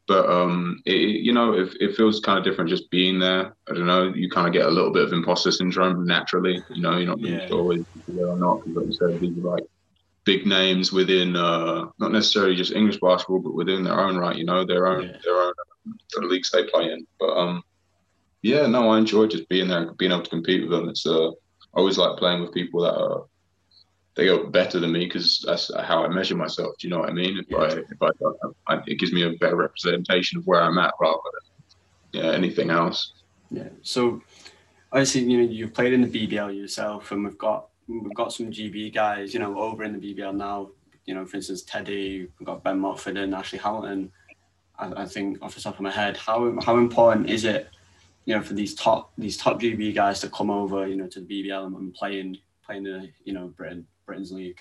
But 0.08 0.28
um, 0.30 0.80
it, 0.86 1.22
you 1.24 1.32
know, 1.32 1.52
it, 1.52 1.76
it 1.80 1.96
feels 1.96 2.20
kind 2.20 2.38
of 2.38 2.44
different 2.44 2.70
just 2.70 2.90
being 2.90 3.18
there. 3.18 3.56
I 3.68 3.74
don't 3.74 3.86
know. 3.86 4.12
You 4.14 4.30
kind 4.30 4.46
of 4.46 4.52
get 4.52 4.66
a 4.66 4.70
little 4.70 4.92
bit 4.92 5.02
of 5.02 5.12
imposter 5.12 5.50
syndrome 5.50 6.06
naturally. 6.06 6.62
You 6.70 6.82
know, 6.82 6.96
you're 6.96 7.08
not 7.08 7.20
yeah. 7.20 7.48
always 7.50 7.84
there 8.06 8.28
or 8.28 8.36
not 8.36 8.64
because, 8.64 8.76
like 8.76 8.86
you 8.86 8.92
said, 8.92 9.20
these 9.20 9.38
are 9.38 9.56
like 9.56 9.64
big 10.24 10.46
names 10.46 10.92
within 10.92 11.34
uh, 11.34 11.86
not 11.98 12.12
necessarily 12.12 12.54
just 12.54 12.72
English 12.72 13.00
basketball, 13.00 13.40
but 13.40 13.54
within 13.54 13.82
their 13.82 13.98
own 13.98 14.16
right. 14.16 14.36
You 14.36 14.44
know, 14.44 14.64
their 14.64 14.86
own 14.86 15.08
yeah. 15.08 15.16
their 15.24 15.42
own 15.42 15.52
the 16.14 16.26
leagues 16.26 16.50
they 16.50 16.64
play 16.64 16.92
in. 16.92 17.06
But 17.18 17.36
um, 17.36 17.62
yeah, 18.42 18.66
no, 18.66 18.90
I 18.90 18.98
enjoy 18.98 19.26
just 19.26 19.48
being 19.48 19.68
there 19.68 19.88
and 19.88 19.96
being 19.98 20.12
able 20.12 20.22
to 20.22 20.30
compete 20.30 20.62
with 20.62 20.70
them. 20.70 20.88
It's 20.88 21.06
uh, 21.06 21.30
I 21.30 21.32
always 21.74 21.98
like 21.98 22.18
playing 22.18 22.42
with 22.42 22.54
people 22.54 22.82
that 22.82 22.94
are 22.94 23.24
they 24.16 24.24
go 24.24 24.46
better 24.46 24.80
than 24.80 24.92
me 24.92 25.04
because 25.04 25.44
that's 25.46 25.70
how 25.74 26.02
I 26.02 26.08
measure 26.08 26.36
myself. 26.36 26.76
Do 26.78 26.88
you 26.88 26.94
know 26.94 27.00
what 27.00 27.10
I 27.10 27.12
mean? 27.12 27.38
If. 27.38 27.54
I 27.54 27.66
if 27.66 28.02
I, 28.02 28.74
I, 28.74 28.82
it 28.86 28.98
gives 28.98 29.12
me 29.12 29.22
a 29.22 29.32
better 29.32 29.56
representation 29.56 30.38
of 30.38 30.46
where 30.46 30.62
I'm 30.62 30.78
at 30.78 30.94
rather 30.98 31.18
than 32.12 32.22
yeah 32.22 32.32
anything 32.32 32.70
else. 32.70 33.12
Yeah. 33.50 33.68
So 33.82 34.22
obviously, 34.90 35.22
you 35.22 35.38
know, 35.38 35.44
you've 35.44 35.74
played 35.74 35.92
in 35.92 36.00
the 36.00 36.26
BBL 36.26 36.56
yourself, 36.56 37.12
and 37.12 37.24
we've 37.24 37.36
got 37.36 37.68
we've 37.86 38.14
got 38.14 38.32
some 38.32 38.50
GB 38.50 38.94
guys, 38.94 39.34
you 39.34 39.40
know, 39.40 39.58
over 39.58 39.84
in 39.84 39.98
the 39.98 40.14
BBL 40.14 40.34
now. 40.34 40.70
You 41.04 41.14
know, 41.14 41.26
for 41.26 41.36
instance, 41.36 41.62
Teddy, 41.62 42.26
we've 42.38 42.46
got 42.46 42.64
Ben 42.64 42.80
Mockford 42.80 43.18
and 43.18 43.34
Ashley 43.34 43.58
Hamilton. 43.58 44.10
I, 44.78 45.02
I 45.02 45.06
think 45.06 45.42
off 45.42 45.54
the 45.54 45.60
top 45.60 45.74
of 45.74 45.82
my 45.82 45.90
head, 45.90 46.16
how 46.16 46.58
how 46.62 46.78
important 46.78 47.28
is 47.28 47.44
it, 47.44 47.68
you 48.24 48.34
know, 48.34 48.40
for 48.40 48.54
these 48.54 48.74
top 48.74 49.12
these 49.18 49.36
top 49.36 49.60
GB 49.60 49.94
guys 49.94 50.20
to 50.20 50.30
come 50.30 50.50
over, 50.50 50.86
you 50.88 50.96
know, 50.96 51.06
to 51.06 51.20
the 51.20 51.26
BBL 51.26 51.66
and, 51.66 51.76
and 51.76 51.92
play 51.92 52.18
in 52.18 52.38
playing 52.64 52.84
the 52.84 53.10
you 53.24 53.34
know 53.34 53.48
Britain 53.48 53.86
Britain's 54.06 54.32
league? 54.32 54.58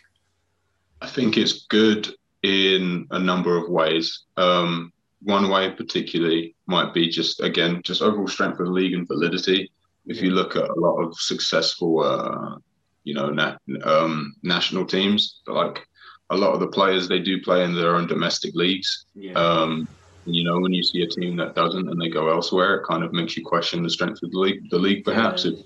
I 1.02 1.08
think 1.08 1.38
it's 1.38 1.66
good 1.68 2.14
in 2.44 3.08
a 3.12 3.20
number 3.20 3.58
of 3.58 3.70
ways. 3.70 4.24
Um, 4.38 4.92
one 5.22 5.50
way 5.50 5.72
particularly 5.72 6.56
might 6.68 6.94
be 6.94 7.10
just 7.10 7.42
again 7.42 7.82
just 7.84 8.02
overall 8.02 8.28
strength 8.28 8.60
of 8.60 8.68
the 8.68 8.72
league 8.72 8.94
and 8.94 9.08
validity. 9.08 9.72
If 10.06 10.22
you 10.22 10.32
look 10.32 10.56
at 10.56 10.70
a 10.70 10.80
lot 10.80 10.98
of 10.98 11.18
successful, 11.18 12.02
uh, 12.02 12.58
you 13.04 13.16
know, 13.16 13.30
na- 13.30 13.58
um, 13.84 14.36
national 14.44 14.86
teams, 14.86 15.42
like 15.48 15.88
a 16.30 16.38
lot 16.38 16.54
of 16.54 16.60
the 16.60 16.68
players 16.68 17.08
they 17.08 17.20
do 17.20 17.42
play 17.42 17.64
in 17.64 17.74
their 17.74 17.96
own 17.96 18.08
domestic 18.08 18.54
leagues. 18.54 19.06
Yeah. 19.16 19.34
Um, 19.34 19.88
you 20.26 20.44
know, 20.44 20.60
when 20.60 20.74
you 20.74 20.84
see 20.84 21.02
a 21.04 21.08
team 21.08 21.36
that 21.38 21.56
doesn't 21.56 21.90
and 21.90 22.02
they 22.02 22.10
go 22.10 22.30
elsewhere, 22.30 22.76
it 22.76 22.88
kind 22.88 23.04
of 23.04 23.14
makes 23.14 23.38
you 23.38 23.44
question 23.44 23.84
the 23.84 23.90
strength 23.90 24.22
of 24.24 24.32
the 24.32 24.40
league. 24.40 24.70
The 24.70 24.78
league, 24.78 25.04
perhaps, 25.04 25.46
yeah. 25.46 25.52
if 25.52 25.60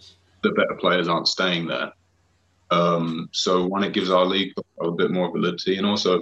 the 0.43 0.51
better 0.51 0.75
players 0.75 1.07
aren't 1.07 1.27
staying 1.27 1.67
there. 1.67 1.91
Um, 2.71 3.29
so 3.31 3.65
one, 3.65 3.83
it 3.83 3.93
gives 3.93 4.09
our 4.09 4.25
league 4.25 4.53
a 4.81 4.91
bit 4.91 5.11
more 5.11 5.31
validity, 5.31 5.77
and 5.77 5.85
also, 5.85 6.21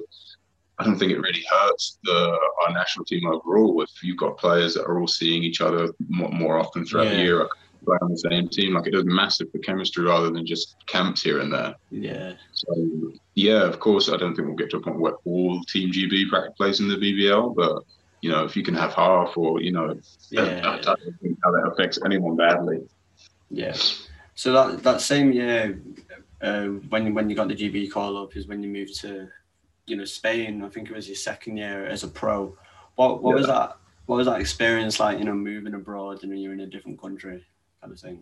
I 0.79 0.83
don't 0.83 0.97
think 0.97 1.11
it 1.11 1.19
really 1.19 1.43
hurts 1.49 1.99
the 2.03 2.37
our 2.65 2.73
national 2.73 3.05
team 3.05 3.27
overall 3.27 3.81
if 3.81 4.03
you've 4.03 4.17
got 4.17 4.37
players 4.37 4.75
that 4.75 4.85
are 4.85 4.99
all 4.99 5.07
seeing 5.07 5.43
each 5.43 5.61
other 5.61 5.89
more, 6.07 6.29
more 6.29 6.59
often 6.59 6.85
throughout 6.85 7.07
yeah. 7.07 7.15
the 7.15 7.21
year. 7.21 7.49
Play 7.85 7.97
on 8.01 8.11
the 8.11 8.17
same 8.17 8.49
team, 8.49 8.73
like 8.73 8.87
it 8.87 8.91
does 8.91 9.05
massive 9.05 9.51
for 9.51 9.59
chemistry 9.59 10.03
rather 10.03 10.29
than 10.29 10.45
just 10.45 10.75
camps 10.87 11.21
here 11.21 11.39
and 11.39 11.53
there. 11.53 11.75
Yeah. 11.89 12.33
So 12.51 13.13
yeah, 13.35 13.63
of 13.63 13.79
course, 13.79 14.09
I 14.09 14.17
don't 14.17 14.35
think 14.35 14.47
we'll 14.47 14.57
get 14.57 14.71
to 14.71 14.77
a 14.77 14.81
point 14.81 14.99
where 14.99 15.13
all 15.25 15.63
Team 15.65 15.91
GB 15.91 16.55
plays 16.57 16.79
in 16.79 16.89
the 16.89 16.95
BBL, 16.95 17.55
but 17.55 17.83
you 18.21 18.31
know, 18.31 18.43
if 18.43 18.57
you 18.57 18.63
can 18.63 18.73
have 18.73 18.93
half 18.93 19.37
or 19.37 19.61
you 19.61 19.71
know, 19.71 19.97
yeah, 20.29 20.61
I, 20.65 20.81
don't 20.81 20.99
think 21.21 21.37
how 21.43 21.51
that 21.51 21.71
affects 21.71 21.99
anyone 22.03 22.35
badly. 22.35 22.79
Yeah. 23.49 23.75
So 24.35 24.53
that 24.53 24.83
that 24.83 25.01
same 25.01 25.31
year, 25.31 25.79
uh, 26.41 26.65
when 26.89 27.13
when 27.13 27.29
you 27.29 27.35
got 27.35 27.47
the 27.47 27.55
GB 27.55 27.91
call 27.91 28.17
up, 28.17 28.35
is 28.35 28.47
when 28.47 28.61
you 28.61 28.69
moved 28.69 28.99
to, 29.01 29.27
you 29.85 29.95
know, 29.95 30.05
Spain. 30.05 30.63
I 30.63 30.69
think 30.69 30.89
it 30.89 30.95
was 30.95 31.07
your 31.07 31.15
second 31.15 31.57
year 31.57 31.85
as 31.85 32.03
a 32.03 32.07
pro. 32.07 32.55
What 32.95 33.21
what 33.21 33.31
yeah. 33.31 33.37
was 33.37 33.47
that? 33.47 33.77
What 34.05 34.17
was 34.17 34.27
that 34.27 34.39
experience 34.39 34.99
like? 34.99 35.19
You 35.19 35.25
know, 35.25 35.33
moving 35.33 35.73
abroad 35.73 36.23
and 36.23 36.39
you're 36.39 36.53
in 36.53 36.61
a 36.61 36.67
different 36.67 36.99
country, 37.01 37.45
kind 37.81 37.93
of 37.93 37.99
thing. 37.99 38.21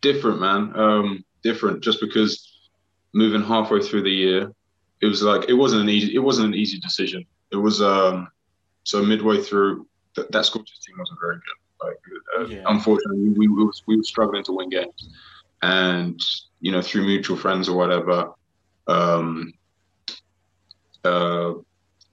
Different, 0.00 0.40
man. 0.40 0.72
Um, 0.74 1.24
different. 1.42 1.82
Just 1.82 2.00
because 2.00 2.58
moving 3.12 3.42
halfway 3.42 3.80
through 3.80 4.02
the 4.02 4.10
year, 4.10 4.52
it 5.00 5.06
was 5.06 5.22
like 5.22 5.48
it 5.48 5.54
wasn't 5.54 5.82
an 5.82 5.88
easy. 5.88 6.14
It 6.14 6.20
wasn't 6.20 6.48
an 6.48 6.54
easy 6.54 6.78
decision. 6.78 7.24
It 7.50 7.56
was 7.56 7.82
um 7.82 8.28
so 8.84 9.02
midway 9.02 9.40
through, 9.40 9.86
th- 10.14 10.28
that 10.30 10.44
Scottish 10.44 10.78
team 10.80 10.96
wasn't 10.98 11.18
very 11.20 11.36
good. 11.36 11.86
Like, 11.86 11.98
uh, 12.38 12.46
yeah. 12.46 12.62
unfortunately, 12.66 13.28
we, 13.28 13.48
we, 13.48 13.64
were, 13.64 13.72
we 13.86 13.96
were 13.96 14.02
struggling 14.02 14.44
to 14.44 14.52
win 14.52 14.70
games, 14.70 15.10
and 15.62 16.20
you 16.60 16.70
know, 16.70 16.82
through 16.82 17.06
mutual 17.06 17.36
friends 17.36 17.68
or 17.68 17.76
whatever, 17.76 18.30
um, 18.86 19.52
uh, 21.04 21.54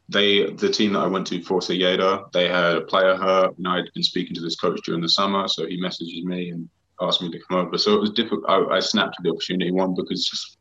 they 0.10 0.51
the 0.51 0.70
team 0.70 0.94
that 0.94 1.00
I 1.00 1.08
went 1.08 1.27
to, 1.27 1.41
Forza 1.44 1.74
Lleida, 1.74 2.32
they 2.32 2.48
had 2.48 2.75
a 2.75 2.82
player 2.82 3.15
hurt, 3.15 3.58
and 3.58 3.68
I'd 3.68 3.91
been 3.94 4.03
speaking 4.03 4.36
to 4.36 4.41
this 4.41 4.56
coach 4.56 4.79
during 4.86 5.01
the 5.01 5.10
summer, 5.10 5.48
so 5.48 5.68
he 5.68 5.79
messages 5.79 6.24
me 6.24 6.50
and 6.50 6.68
asked 7.01 7.22
me 7.22 7.32
to 7.32 7.39
come 7.48 7.60
over. 7.60 7.77
So 7.77 7.94
it 7.94 8.01
was 8.01 8.12
difficult. 8.12 8.46
I, 8.50 8.77
I 8.77 8.79
snapped 8.79 9.15
at 9.20 9.24
the 9.24 9.29
opportunity 9.29 9.72
one 9.72 9.94
because 9.94 10.27
just 10.27 10.58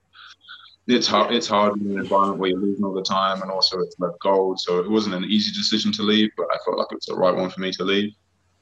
it's 0.86 1.06
hard. 1.06 1.34
It's 1.34 1.46
hard 1.46 1.80
in 1.80 1.90
an 1.92 1.98
environment 1.98 2.40
where 2.40 2.50
you're 2.50 2.60
losing 2.60 2.84
all 2.84 2.94
the 2.94 3.02
time, 3.02 3.40
and 3.40 3.50
also 3.50 3.80
it's 3.80 3.98
left 3.98 4.20
gold. 4.20 4.60
So 4.60 4.78
it 4.80 4.90
wasn't 4.90 5.14
an 5.14 5.24
easy 5.24 5.50
decision 5.52 5.92
to 5.92 6.02
leave, 6.02 6.30
but 6.36 6.46
I 6.52 6.58
felt 6.64 6.78
like 6.78 6.88
it 6.90 6.96
was 6.96 7.06
the 7.06 7.14
right 7.14 7.34
one 7.34 7.50
for 7.50 7.60
me 7.60 7.72
to 7.72 7.84
leave. 7.84 8.12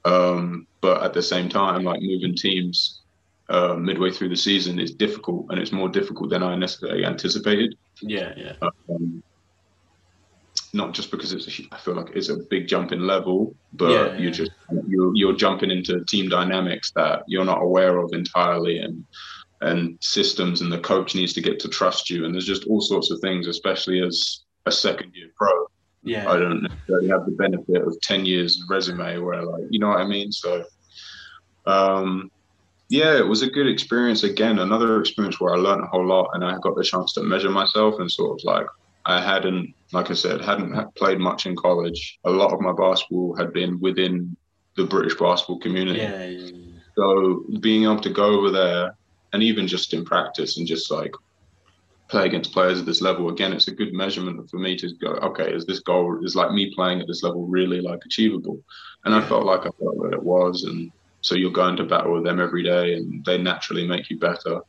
Um, 0.04 0.68
but 0.80 1.02
at 1.02 1.14
the 1.14 1.22
same 1.22 1.48
time, 1.48 1.82
like 1.82 2.00
moving 2.00 2.36
teams 2.36 3.02
uh, 3.48 3.74
midway 3.74 4.10
through 4.10 4.30
the 4.30 4.36
season 4.36 4.78
is 4.78 4.94
difficult, 4.94 5.46
and 5.50 5.58
it's 5.58 5.72
more 5.72 5.88
difficult 5.88 6.30
than 6.30 6.42
I 6.42 6.56
necessarily 6.56 7.04
anticipated. 7.04 7.76
Yeah, 8.02 8.32
yeah. 8.36 8.52
Um, 8.90 9.22
not 10.72 10.92
just 10.92 11.10
because 11.10 11.32
it's 11.32 11.46
a, 11.46 11.62
I 11.72 11.78
feel 11.78 11.94
like 11.94 12.14
it's 12.14 12.28
a 12.28 12.36
big 12.36 12.66
jump 12.66 12.92
in 12.92 13.06
level, 13.06 13.54
but 13.72 13.90
yeah, 13.90 14.06
yeah. 14.06 14.18
you 14.18 14.30
just 14.30 14.50
you're, 14.86 15.14
you're 15.14 15.36
jumping 15.36 15.70
into 15.70 16.04
team 16.04 16.28
dynamics 16.28 16.92
that 16.96 17.22
you're 17.26 17.44
not 17.44 17.62
aware 17.62 17.98
of 17.98 18.12
entirely, 18.12 18.78
and 18.78 19.04
and 19.62 19.96
systems 20.00 20.60
and 20.60 20.70
the 20.70 20.78
coach 20.78 21.14
needs 21.14 21.32
to 21.32 21.40
get 21.40 21.58
to 21.58 21.68
trust 21.68 22.10
you 22.10 22.24
and 22.24 22.34
there's 22.34 22.46
just 22.46 22.66
all 22.66 22.80
sorts 22.80 23.10
of 23.10 23.18
things 23.20 23.46
especially 23.46 24.02
as 24.02 24.44
a 24.66 24.72
second 24.72 25.10
year 25.14 25.28
pro 25.36 25.48
yeah 26.02 26.30
i 26.30 26.38
don't 26.38 26.62
necessarily 26.62 27.08
have 27.08 27.24
the 27.24 27.32
benefit 27.32 27.82
of 27.82 27.98
10 28.02 28.26
years 28.26 28.62
resume 28.68 29.18
where 29.18 29.42
like 29.42 29.64
you 29.70 29.78
know 29.78 29.88
what 29.88 30.00
i 30.00 30.06
mean 30.06 30.30
so 30.30 30.62
um 31.66 32.30
yeah 32.88 33.16
it 33.16 33.26
was 33.26 33.42
a 33.42 33.50
good 33.50 33.66
experience. 33.66 34.22
Again 34.22 34.58
another 34.58 35.00
experience 35.00 35.40
where 35.40 35.54
i 35.54 35.58
learned 35.58 35.84
a 35.84 35.86
whole 35.86 36.06
lot 36.06 36.30
and 36.34 36.44
i 36.44 36.56
got 36.58 36.76
the 36.76 36.84
chance 36.84 37.12
to 37.14 37.22
measure 37.22 37.50
myself 37.50 37.98
and 37.98 38.10
sort 38.10 38.38
of 38.38 38.44
like 38.44 38.66
i 39.04 39.20
hadn't 39.20 39.74
like 39.92 40.10
i 40.10 40.14
said 40.14 40.40
hadn't 40.40 40.94
played 40.94 41.18
much 41.18 41.46
in 41.46 41.56
college. 41.56 42.18
A 42.24 42.30
lot 42.30 42.52
of 42.52 42.60
my 42.60 42.72
basketball 42.72 43.36
had 43.36 43.52
been 43.52 43.80
within 43.80 44.36
the 44.76 44.84
british 44.84 45.16
basketball 45.16 45.58
community. 45.58 46.00
Yeah, 46.00 46.24
yeah, 46.24 46.50
yeah. 46.52 46.78
so 46.96 47.44
being 47.60 47.84
able 47.84 48.00
to 48.00 48.10
go 48.10 48.26
over 48.38 48.50
there 48.50 48.96
and 49.32 49.42
even 49.42 49.66
just 49.66 49.92
in 49.92 50.04
practice 50.04 50.56
and 50.56 50.66
just 50.66 50.90
like 50.90 51.12
play 52.08 52.24
against 52.24 52.52
players 52.52 52.78
at 52.78 52.86
this 52.86 53.00
level 53.00 53.28
again 53.28 53.52
it's 53.52 53.66
a 53.66 53.74
good 53.74 53.92
measurement 53.92 54.48
for 54.48 54.58
me 54.58 54.76
to 54.76 54.94
go 55.00 55.08
okay 55.28 55.52
is 55.52 55.66
this 55.66 55.80
goal 55.80 56.24
is 56.24 56.36
like 56.36 56.52
me 56.52 56.72
playing 56.74 57.00
at 57.00 57.06
this 57.08 57.22
level 57.22 57.46
really 57.46 57.80
like 57.80 58.04
achievable? 58.04 58.62
And 59.04 59.14
i 59.14 59.20
felt 59.20 59.44
like 59.44 59.60
i 59.60 59.70
felt 59.80 59.98
that 60.02 60.12
it 60.12 60.22
was 60.22 60.64
and 60.64 60.92
so 61.26 61.34
you're 61.34 61.50
going 61.50 61.76
to 61.76 61.84
battle 61.84 62.12
with 62.12 62.24
them 62.24 62.40
every 62.40 62.62
day 62.62 62.94
and 62.94 63.24
they 63.24 63.36
naturally 63.36 63.86
make 63.86 64.08
you 64.08 64.18
better 64.18 64.60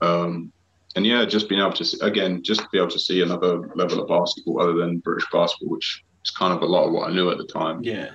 um, 0.00 0.52
and 0.96 1.06
yeah 1.06 1.24
just 1.24 1.48
being 1.48 1.60
able 1.60 1.72
to 1.72 1.84
see, 1.84 1.98
again 2.00 2.42
just 2.42 2.70
be 2.72 2.78
able 2.78 2.90
to 2.90 2.98
see 2.98 3.22
another 3.22 3.70
level 3.76 4.02
of 4.02 4.08
basketball 4.08 4.60
other 4.60 4.74
than 4.74 4.98
british 4.98 5.26
basketball 5.32 5.74
which 5.74 6.04
is 6.24 6.30
kind 6.30 6.52
of 6.52 6.62
a 6.62 6.66
lot 6.66 6.86
of 6.86 6.92
what 6.92 7.08
i 7.08 7.12
knew 7.12 7.30
at 7.30 7.38
the 7.38 7.46
time 7.46 7.82
yeah 7.82 8.10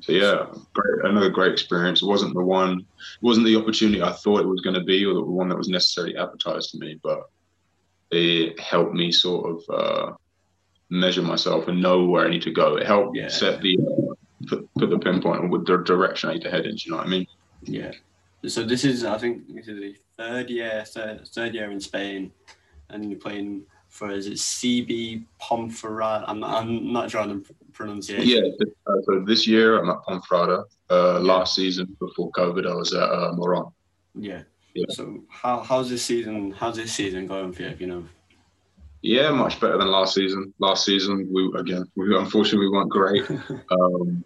so 0.00 0.12
yeah, 0.12 0.46
great, 0.74 1.04
another 1.10 1.28
great 1.28 1.52
experience. 1.52 2.02
It 2.02 2.06
wasn't 2.06 2.34
the 2.34 2.42
one, 2.42 2.78
it 2.80 3.22
wasn't 3.22 3.46
the 3.46 3.56
opportunity 3.56 4.00
I 4.02 4.12
thought 4.12 4.40
it 4.40 4.46
was 4.46 4.60
going 4.60 4.74
to 4.74 4.84
be, 4.84 5.04
or 5.04 5.14
the 5.14 5.22
one 5.22 5.48
that 5.48 5.58
was 5.58 5.68
necessarily 5.68 6.16
advertised 6.16 6.70
to 6.70 6.78
me, 6.78 7.00
but 7.02 7.28
it 8.10 8.58
helped 8.60 8.94
me 8.94 9.10
sort 9.10 9.50
of 9.50 9.74
uh, 9.74 10.12
measure 10.90 11.22
myself 11.22 11.68
and 11.68 11.82
know 11.82 12.04
where 12.04 12.24
I 12.24 12.30
need 12.30 12.42
to 12.42 12.52
go. 12.52 12.76
It 12.76 12.86
helped 12.86 13.16
yeah. 13.16 13.28
set 13.28 13.60
the 13.60 13.78
uh, 13.78 14.14
put, 14.46 14.68
put 14.74 14.90
the 14.90 14.98
pinpoint 14.98 15.50
with 15.50 15.66
the 15.66 15.78
direction 15.78 16.30
I 16.30 16.34
need 16.34 16.42
to 16.42 16.50
head 16.50 16.66
in. 16.66 16.76
Do 16.76 16.82
you 16.84 16.90
know 16.92 16.98
what 16.98 17.06
I 17.06 17.10
mean? 17.10 17.26
Yeah. 17.62 17.92
So 18.46 18.64
this 18.64 18.84
is, 18.84 19.04
I 19.04 19.18
think, 19.18 19.52
this 19.52 19.68
is 19.68 19.80
the 19.80 19.96
third 20.16 20.50
year, 20.50 20.84
third, 20.86 21.26
third 21.28 21.54
year 21.54 21.70
in 21.70 21.80
Spain, 21.80 22.30
and 22.88 23.10
you're 23.10 23.18
playing 23.18 23.64
for 23.88 24.10
is 24.10 24.26
it 24.26 24.34
CB 24.34 25.24
Ponferrada? 25.40 26.24
I'm 26.26 26.40
not, 26.40 26.62
I'm 26.62 26.92
not 26.92 27.10
sure 27.10 27.20
on 27.20 27.28
the 27.28 27.54
pronunciation. 27.72 28.28
Yeah, 28.28 28.66
uh, 28.86 28.92
so 29.04 29.20
this 29.20 29.46
year 29.46 29.78
I'm 29.78 29.90
at 29.90 30.02
Ponferrada. 30.08 30.64
Uh. 30.90 31.20
Last 31.20 31.54
season 31.54 31.96
before 31.98 32.30
COVID, 32.32 32.70
I 32.70 32.74
was 32.74 32.92
at 32.94 33.02
uh, 33.02 33.32
Moron. 33.34 33.72
Yeah. 34.14 34.42
yeah. 34.74 34.86
So 34.90 35.22
how 35.28 35.60
how's 35.60 35.90
this 35.90 36.04
season? 36.04 36.52
How's 36.52 36.76
this 36.76 36.92
season 36.92 37.26
going 37.26 37.52
for 37.52 37.62
you? 37.62 37.76
You 37.78 37.86
know. 37.86 38.04
Yeah, 39.02 39.30
much 39.30 39.60
better 39.60 39.78
than 39.78 39.88
last 39.88 40.14
season. 40.14 40.52
Last 40.58 40.84
season, 40.84 41.28
we 41.32 41.50
again, 41.58 41.84
we 41.94 42.16
unfortunately 42.16 42.66
we 42.66 42.70
weren't 42.70 42.90
great, 42.90 43.30
um, 43.70 44.24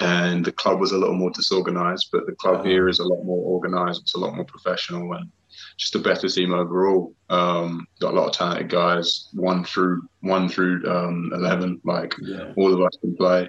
and 0.00 0.44
the 0.44 0.52
club 0.52 0.80
was 0.80 0.92
a 0.92 0.98
little 0.98 1.14
more 1.14 1.30
disorganized. 1.30 2.08
But 2.10 2.26
the 2.26 2.32
club 2.32 2.60
uh, 2.60 2.64
here 2.64 2.88
is 2.88 2.98
a 2.98 3.04
lot 3.04 3.24
more 3.24 3.44
organized. 3.44 4.02
It's 4.02 4.14
a 4.14 4.18
lot 4.18 4.34
more 4.34 4.44
professional, 4.44 5.12
and 5.12 5.30
just 5.76 5.94
a 5.94 6.00
better 6.00 6.28
team 6.28 6.52
overall. 6.52 7.14
Um, 7.30 7.86
got 8.00 8.14
a 8.14 8.16
lot 8.16 8.26
of 8.26 8.32
talented 8.32 8.68
guys, 8.68 9.28
one 9.34 9.64
through 9.64 10.02
one 10.20 10.48
through 10.48 10.84
um, 10.90 11.30
eleven. 11.32 11.80
Like 11.84 12.14
yeah. 12.20 12.52
all 12.56 12.74
of 12.74 12.80
us 12.80 12.98
can 13.00 13.16
play 13.16 13.48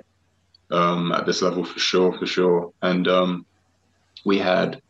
um, 0.70 1.12
at 1.14 1.26
this 1.26 1.42
level 1.42 1.64
for 1.64 1.80
sure, 1.80 2.18
for 2.18 2.28
sure. 2.28 2.72
And 2.84 3.08
um, 3.08 3.46
we 4.24 4.38
had 4.38 4.82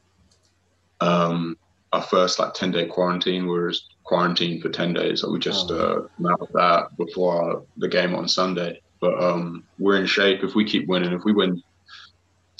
um, 1.00 1.58
our 1.94 2.02
first 2.02 2.38
like 2.38 2.54
ten 2.54 2.72
day 2.72 2.86
quarantine. 2.86 3.48
Were 3.48 3.72
quarantined 4.08 4.62
for 4.62 4.70
ten 4.70 4.94
days, 4.94 5.22
so 5.22 5.30
we 5.30 5.38
just 5.38 5.70
oh. 5.70 6.10
uh, 6.24 6.30
out 6.32 6.42
of 6.42 6.52
that 6.54 6.98
before 6.98 7.64
the 7.78 7.88
game 7.88 8.16
on 8.16 8.28
Sunday. 8.28 8.82
But 9.00 9.22
um, 9.22 9.64
we're 9.78 10.00
in 10.00 10.08
shape. 10.08 10.44
If 10.44 10.56
we 10.56 10.66
keep 10.66 10.88
winning, 10.88 11.14
if 11.14 11.24
we 11.24 11.34
win 11.34 11.62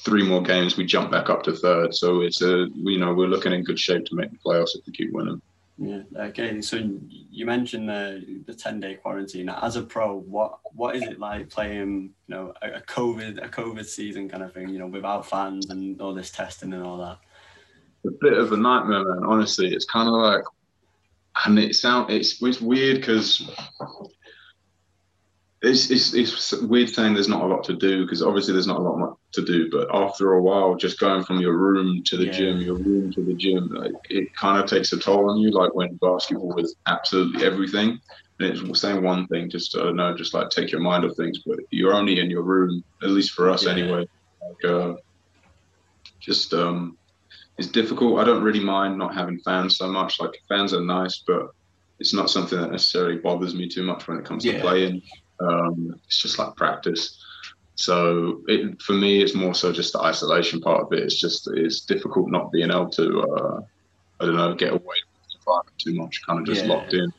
three 0.02 0.28
more 0.28 0.44
games, 0.44 0.78
we 0.78 0.86
jump 0.86 1.10
back 1.10 1.30
up 1.30 1.42
to 1.44 1.54
third. 1.54 1.96
So 1.96 2.22
it's 2.22 2.42
a 2.42 2.68
you 2.76 3.00
know 3.00 3.14
we're 3.14 3.28
looking 3.28 3.54
in 3.54 3.64
good 3.64 3.80
shape 3.80 4.06
to 4.06 4.16
make 4.16 4.32
the 4.32 4.38
playoffs 4.46 4.76
if 4.76 4.86
we 4.86 4.94
keep 4.94 5.12
winning. 5.14 5.42
Yeah. 5.80 6.02
Okay. 6.16 6.62
So 6.62 6.76
you 7.10 7.46
mentioned 7.46 7.88
the 7.88 8.42
the 8.46 8.54
ten 8.54 8.80
day 8.80 8.96
quarantine. 8.96 9.50
As 9.50 9.76
a 9.78 9.84
pro, 9.84 10.20
what 10.20 10.60
what 10.74 10.96
is 10.96 11.04
it 11.04 11.20
like 11.20 11.50
playing? 11.50 12.14
You 12.28 12.36
know, 12.36 12.54
a, 12.62 12.74
a 12.74 12.82
COVID 12.82 13.44
a 13.44 13.50
COVID 13.50 13.86
season 13.86 14.28
kind 14.30 14.44
of 14.44 14.54
thing. 14.54 14.70
You 14.70 14.80
know, 14.80 14.88
without 14.88 15.28
fans 15.28 15.70
and 15.70 16.02
all 16.02 16.14
this 16.14 16.32
testing 16.32 16.74
and 16.74 16.84
all 16.84 16.98
that. 16.98 17.20
A 18.06 18.12
bit 18.22 18.34
of 18.34 18.52
a 18.54 18.58
nightmare, 18.58 19.04
man. 19.04 19.24
Honestly, 19.26 19.74
it's 19.74 19.86
kind 19.86 20.08
of 20.08 20.14
like, 20.14 20.44
and 21.46 21.60
it 21.60 21.76
sound 21.76 22.10
it's 22.10 22.42
it's 22.42 22.62
weird 22.62 22.98
because 22.98 23.50
it's, 25.62 25.90
it's, 25.90 26.14
it's 26.14 26.54
weird 26.62 26.90
saying 26.90 27.14
there's 27.14 27.28
not 27.28 27.44
a 27.44 27.48
lot 27.48 27.64
to 27.64 27.76
do 27.76 28.04
because 28.04 28.22
obviously 28.22 28.54
there's 28.54 28.68
not 28.68 28.80
a 28.80 28.84
lot 28.84 29.18
to 29.32 29.44
do. 29.44 29.70
But 29.72 29.88
after 29.94 30.34
a 30.34 30.42
while, 30.42 30.76
just 30.76 31.00
going 31.00 31.24
from 31.24 31.40
your 31.40 31.58
room 31.58 32.04
to 32.04 32.18
the 32.18 32.26
yeah. 32.26 32.32
gym, 32.32 32.62
your 32.62 32.76
room 32.76 33.12
to 33.14 33.24
the 33.24 33.34
gym, 33.34 33.70
like, 33.70 33.94
it 34.10 34.36
kind 34.36 34.62
of 34.62 34.70
takes 34.70 34.94
a 34.94 35.00
toll 35.00 35.30
on 35.30 35.38
you. 35.38 35.50
Like 35.52 35.74
when 35.74 35.96
basketball 35.96 36.54
was 36.54 36.76
absolutely 36.86 37.46
everything, 37.46 38.00
and 38.40 38.50
it's 38.50 38.80
saying 38.80 39.02
one 39.02 39.28
thing 39.28 39.50
just 39.50 39.72
to 39.72 39.92
know, 39.94 40.16
just 40.16 40.34
like 40.34 40.50
take 40.50 40.72
your 40.72 40.82
mind 40.82 41.06
off 41.06 41.18
things. 41.18 41.40
But 41.46 41.60
you're 41.72 41.94
only 41.94 42.20
in 42.20 42.30
your 42.30 42.44
room, 42.44 42.84
at 43.02 43.10
least 43.10 43.32
for 43.32 43.50
us 43.50 43.66
yeah. 43.66 43.72
anyway. 43.72 44.08
Like, 44.42 44.72
uh, 44.72 44.94
just 46.20 46.54
um, 46.54 46.98
it's 47.58 47.68
difficult. 47.68 48.20
I 48.20 48.24
don't 48.24 48.44
really 48.44 48.64
mind 48.64 48.98
not 48.98 49.16
having 49.16 49.40
fans 49.40 49.78
so 49.78 49.88
much. 49.88 50.20
Like 50.20 50.42
fans 50.48 50.74
are 50.74 50.82
nice, 50.82 51.24
but 51.26 51.52
it's 52.00 52.14
not 52.14 52.30
something 52.30 52.60
that 52.60 52.72
necessarily 52.72 53.18
bothers 53.18 53.56
me 53.56 53.68
too 53.68 53.84
much 53.84 54.08
when 54.08 54.20
it 54.20 54.26
comes 54.26 54.46
yeah. 54.46 54.54
to 54.54 54.60
playing. 54.62 55.02
Um, 55.40 56.00
it's 56.06 56.22
just 56.22 56.38
like 56.38 56.56
practice. 56.56 57.24
So 57.76 58.42
it, 58.48 58.82
for 58.82 58.94
me, 58.94 59.22
it's 59.22 59.36
more 59.36 59.54
so 59.54 59.72
just 59.72 59.94
the 59.94 60.00
isolation 60.00 60.62
part 60.62 60.82
of 60.82 60.94
it. 60.94 61.04
It's 61.04 61.20
just 61.20 61.48
it's 61.54 61.82
difficult 61.82 62.30
not 62.30 62.52
being 62.52 62.72
able 62.72 62.90
to, 62.90 63.22
uh, 63.22 63.62
I 64.20 64.26
don't 64.26 64.36
know, 64.36 64.54
get 64.56 64.74
away 64.74 64.80
from 64.80 65.22
the 65.22 65.38
environment 65.40 65.78
too 65.78 65.96
much. 65.96 66.22
Kind 66.26 66.40
of 66.40 66.46
just 66.46 66.66
yeah. 66.66 66.74
locked 66.74 66.94
in, 66.94 67.12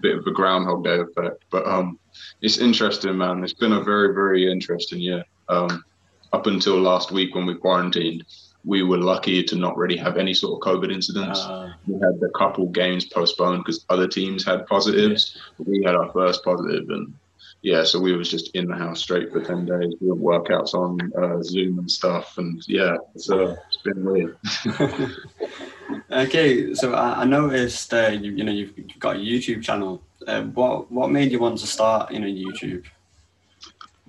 bit 0.00 0.18
of 0.18 0.26
a 0.26 0.32
Groundhog 0.32 0.84
Day 0.84 0.98
effect. 0.98 1.44
But 1.50 1.66
um, 1.66 1.98
it's 2.42 2.58
interesting, 2.58 3.16
man. 3.18 3.42
It's 3.44 3.52
been 3.52 3.72
a 3.72 3.82
very 3.82 4.14
very 4.14 4.50
interesting 4.50 5.00
year. 5.00 5.24
Um, 5.48 5.84
up 6.32 6.46
until 6.46 6.80
last 6.80 7.10
week 7.10 7.34
when 7.34 7.46
we 7.46 7.54
quarantined, 7.54 8.24
we 8.64 8.82
were 8.82 8.98
lucky 8.98 9.42
to 9.42 9.56
not 9.56 9.76
really 9.76 9.96
have 9.96 10.16
any 10.16 10.34
sort 10.34 10.54
of 10.54 10.72
COVID 10.72 10.92
incidents. 10.92 11.40
Uh, 11.40 11.72
we 11.86 11.94
had 11.94 12.20
a 12.22 12.30
couple 12.38 12.66
games 12.66 13.06
postponed 13.06 13.64
because 13.64 13.84
other 13.88 14.06
teams 14.06 14.44
had 14.44 14.66
positives. 14.66 15.36
Yeah. 15.58 15.64
We 15.68 15.82
had 15.84 15.94
our 15.94 16.10
first 16.12 16.44
positive, 16.44 16.90
and 16.90 17.14
yeah, 17.62 17.84
so 17.84 17.98
we 18.00 18.14
was 18.14 18.30
just 18.30 18.54
in 18.54 18.66
the 18.68 18.76
house 18.76 19.00
straight 19.00 19.32
for 19.32 19.42
ten 19.42 19.64
days, 19.64 19.94
doing 20.00 20.20
workouts 20.20 20.74
on 20.74 20.98
uh, 21.16 21.42
Zoom 21.42 21.78
and 21.78 21.90
stuff, 21.90 22.36
and 22.38 22.62
yeah, 22.68 22.96
it's, 23.14 23.30
uh, 23.30 23.56
it's 23.68 23.78
been 23.78 24.04
weird. 24.04 24.36
okay, 26.10 26.74
so 26.74 26.94
I, 26.94 27.22
I 27.22 27.24
noticed 27.24 27.92
uh, 27.94 28.08
you, 28.08 28.32
you 28.32 28.44
know 28.44 28.52
you've, 28.52 28.76
you've, 28.76 28.98
got 28.98 29.16
a 29.16 29.18
YouTube 29.18 29.62
channel. 29.62 30.02
Uh, 30.26 30.42
what 30.42 30.90
what 30.90 31.10
made 31.10 31.32
you 31.32 31.38
want 31.38 31.58
to 31.58 31.66
start 31.66 32.12
you 32.12 32.20
know 32.20 32.26
YouTube? 32.26 32.84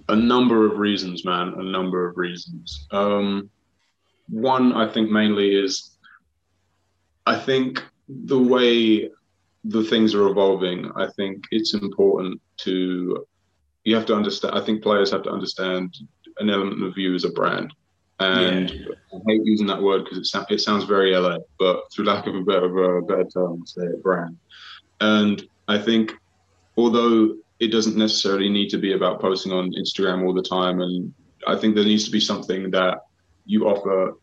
A 0.09 0.15
number 0.15 0.65
of 0.65 0.77
reasons, 0.77 1.23
man. 1.23 1.53
A 1.57 1.63
number 1.63 2.07
of 2.07 2.17
reasons. 2.17 2.87
Um, 2.91 3.49
one, 4.31 4.73
I 4.73 4.87
think 4.87 5.11
mainly 5.11 5.55
is, 5.55 5.91
I 7.27 7.37
think 7.37 7.83
the 8.07 8.39
way 8.39 9.09
the 9.63 9.83
things 9.83 10.15
are 10.15 10.27
evolving, 10.27 10.91
I 10.95 11.07
think 11.15 11.43
it's 11.51 11.73
important 11.73 12.41
to 12.57 13.27
you 13.83 13.95
have 13.95 14.05
to 14.07 14.15
understand. 14.15 14.55
I 14.55 14.61
think 14.61 14.83
players 14.83 15.11
have 15.11 15.23
to 15.23 15.31
understand 15.31 15.97
an 16.37 16.49
element 16.49 16.83
of 16.83 16.97
you 16.97 17.13
as 17.13 17.25
a 17.25 17.31
brand. 17.31 17.73
And 18.19 18.69
yeah. 18.69 18.85
I 19.13 19.19
hate 19.27 19.41
using 19.43 19.65
that 19.67 19.81
word 19.81 20.03
because 20.03 20.33
it, 20.33 20.53
it 20.53 20.61
sounds 20.61 20.83
very 20.83 21.15
LA, 21.15 21.37
but 21.57 21.91
through 21.91 22.05
lack 22.05 22.27
of 22.27 22.35
a 22.35 22.43
better, 22.43 22.97
a 22.97 23.01
better 23.01 23.25
term, 23.25 23.65
say 23.65 23.85
a 23.87 23.97
brand. 23.97 24.37
And 24.99 25.43
I 25.67 25.79
think, 25.79 26.13
although 26.77 27.35
it 27.59 27.71
doesn't 27.71 27.97
necessarily 27.97 28.49
need 28.49 28.69
to 28.69 28.77
be 28.77 28.93
about 28.93 29.19
posting 29.19 29.51
on 29.51 29.73
Instagram 29.73 30.23
all 30.23 30.33
the 30.33 30.43
time, 30.43 30.81
and 30.81 31.11
I 31.47 31.55
think 31.55 31.73
there 31.73 31.83
needs 31.83 32.05
to 32.05 32.11
be 32.11 32.19
something 32.19 32.69
that 32.71 32.99
you 33.45 33.67
offer 33.67 34.13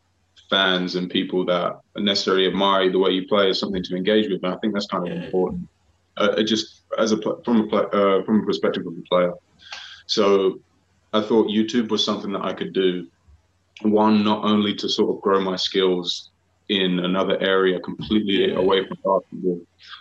fans 0.51 0.95
and 0.95 1.11
people 1.11 1.45
that 1.47 1.81
necessarily 1.97 2.47
admire 2.47 2.91
the 2.91 2.99
way 2.99 3.11
you 3.11 3.27
play 3.27 3.51
is 3.51 3.59
something 3.59 3.83
to 3.83 3.97
engage 3.97 4.31
with. 4.31 4.43
And 4.43 4.55
I 4.55 4.57
think 4.59 4.75
that's 4.75 4.87
kind 4.87 5.07
of 5.07 5.15
yeah. 5.15 5.25
important. 5.25 5.69
Uh, 6.17 6.43
just 6.43 6.83
as 6.99 7.13
a 7.13 7.19
from 7.45 7.71
a 7.73 7.77
uh, 7.77 8.25
from 8.25 8.41
a 8.41 8.47
perspective 8.47 8.87
of 8.87 8.93
a 8.93 9.03
player. 9.03 9.33
So 10.07 10.61
I 11.13 11.21
thought 11.21 11.47
YouTube 11.49 11.91
was 11.91 12.05
something 12.05 12.33
that 12.33 12.43
I 12.43 12.53
could 12.53 12.73
do. 12.73 13.07
One, 13.83 14.25
not 14.25 14.45
only 14.45 14.75
to 14.77 14.89
sort 14.89 15.15
of 15.15 15.23
grow 15.23 15.41
my 15.41 15.57
skills 15.57 16.31
in 16.69 16.99
another 16.99 17.39
area 17.41 17.81
completely 17.81 18.51
yeah. 18.51 18.59
away 18.59 18.87
from 18.87 18.99
basketball, 19.05 19.61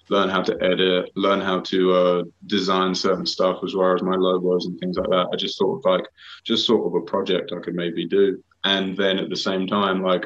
learn 0.10 0.30
how 0.30 0.41
to 0.41 0.58
edit, 0.62 1.12
learn 1.15 1.39
how 1.39 1.60
to 1.62 1.93
uh, 1.93 2.23
design 2.47 2.93
certain 2.93 3.26
stuff 3.26 3.60
as 3.63 3.76
well 3.76 3.93
as 3.93 4.02
my 4.02 4.15
logos 4.15 4.65
and 4.65 4.80
things 4.80 4.97
like 4.97 5.10
that. 5.10 5.28
I 5.32 5.36
just 5.36 5.58
sort 5.58 5.80
of 5.80 5.86
like, 5.86 6.06
just 6.43 6.65
sort 6.65 6.86
of 6.88 7.02
a 7.02 7.06
project 7.06 7.54
I 7.56 7.60
could 7.60 7.76
maybe 7.76 8.06
do. 8.06 8.43
And 8.63 8.98
then 8.98 9.17
at 9.17 9.30
the 9.30 9.36
same 9.36 9.67
time, 9.67 10.02
like, 10.02 10.26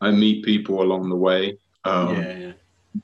I 0.00 0.10
meet 0.10 0.44
people 0.44 0.82
along 0.82 1.08
the 1.08 1.16
way. 1.16 1.58
Um, 1.84 2.14
yeah, 2.14 2.38
yeah 2.38 2.52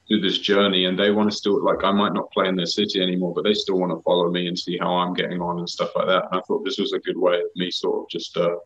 through 0.08 0.20
this 0.20 0.38
journey 0.38 0.86
and 0.86 0.98
they 0.98 1.10
want 1.10 1.30
to 1.30 1.36
still 1.36 1.62
like 1.64 1.84
I 1.84 1.92
might 1.92 2.12
not 2.12 2.30
play 2.32 2.48
in 2.48 2.56
their 2.56 2.66
city 2.66 3.00
anymore, 3.00 3.32
but 3.34 3.44
they 3.44 3.54
still 3.54 3.78
want 3.78 3.92
to 3.92 4.02
follow 4.02 4.30
me 4.30 4.46
and 4.48 4.58
see 4.58 4.78
how 4.78 4.94
I'm 4.94 5.14
getting 5.14 5.40
on 5.40 5.58
and 5.58 5.68
stuff 5.68 5.90
like 5.96 6.06
that. 6.06 6.24
And 6.30 6.40
I 6.40 6.42
thought 6.42 6.64
this 6.64 6.78
was 6.78 6.92
a 6.92 6.98
good 7.00 7.16
way 7.16 7.36
of 7.36 7.46
me 7.56 7.70
sort 7.70 8.02
of 8.02 8.08
just 8.08 8.36
uh, 8.36 8.56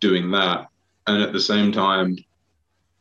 doing 0.00 0.30
that. 0.32 0.68
And 1.06 1.22
at 1.22 1.32
the 1.32 1.40
same 1.40 1.72
time, 1.72 2.16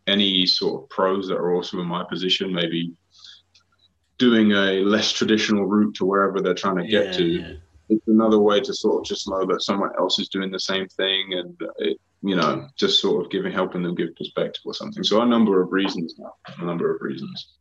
any 0.08 0.46
sort 0.46 0.84
of 0.84 0.89
pros 0.89 1.28
that 1.28 1.38
are 1.38 1.54
also 1.54 1.80
in 1.80 1.88
my 1.88 2.04
position, 2.04 2.54
maybe 2.54 2.94
doing 4.18 4.52
a 4.52 4.82
less 4.82 5.12
traditional 5.12 5.65
route 5.65 5.96
to 5.96 6.06
wherever 6.06 6.41
they're 6.41 6.54
trying 6.54 6.78
to 6.78 6.88
get 6.88 7.08
yeah, 7.08 7.12
to. 7.12 7.58
It's 7.89 8.08
another 8.08 8.39
way 8.39 8.60
to 8.62 8.74
sort 8.74 9.02
of 9.02 9.06
just 9.06 9.30
know 9.30 9.45
that 9.45 9.62
someone 9.62 9.91
else 9.98 10.19
is 10.19 10.30
doing 10.30 10.52
the 10.52 10.60
same 10.60 10.88
thing 10.88 11.34
and 11.34 11.56
it, 11.78 12.00
you 12.21 12.36
know, 12.36 12.67
just 12.76 13.00
sort 13.00 13.24
of 13.24 13.32
giving, 13.32 13.52
helping 13.52 13.84
them 13.84 13.93
give 13.93 14.15
perspective 14.15 14.63
or 14.65 14.74
something. 14.74 15.04
So 15.04 15.21
a 15.21 15.26
number 15.26 15.62
of 15.62 15.71
reasons 15.71 16.15
now, 16.17 16.34
a 16.58 16.65
number 16.65 16.93
of 16.93 17.02
reasons. 17.02 17.54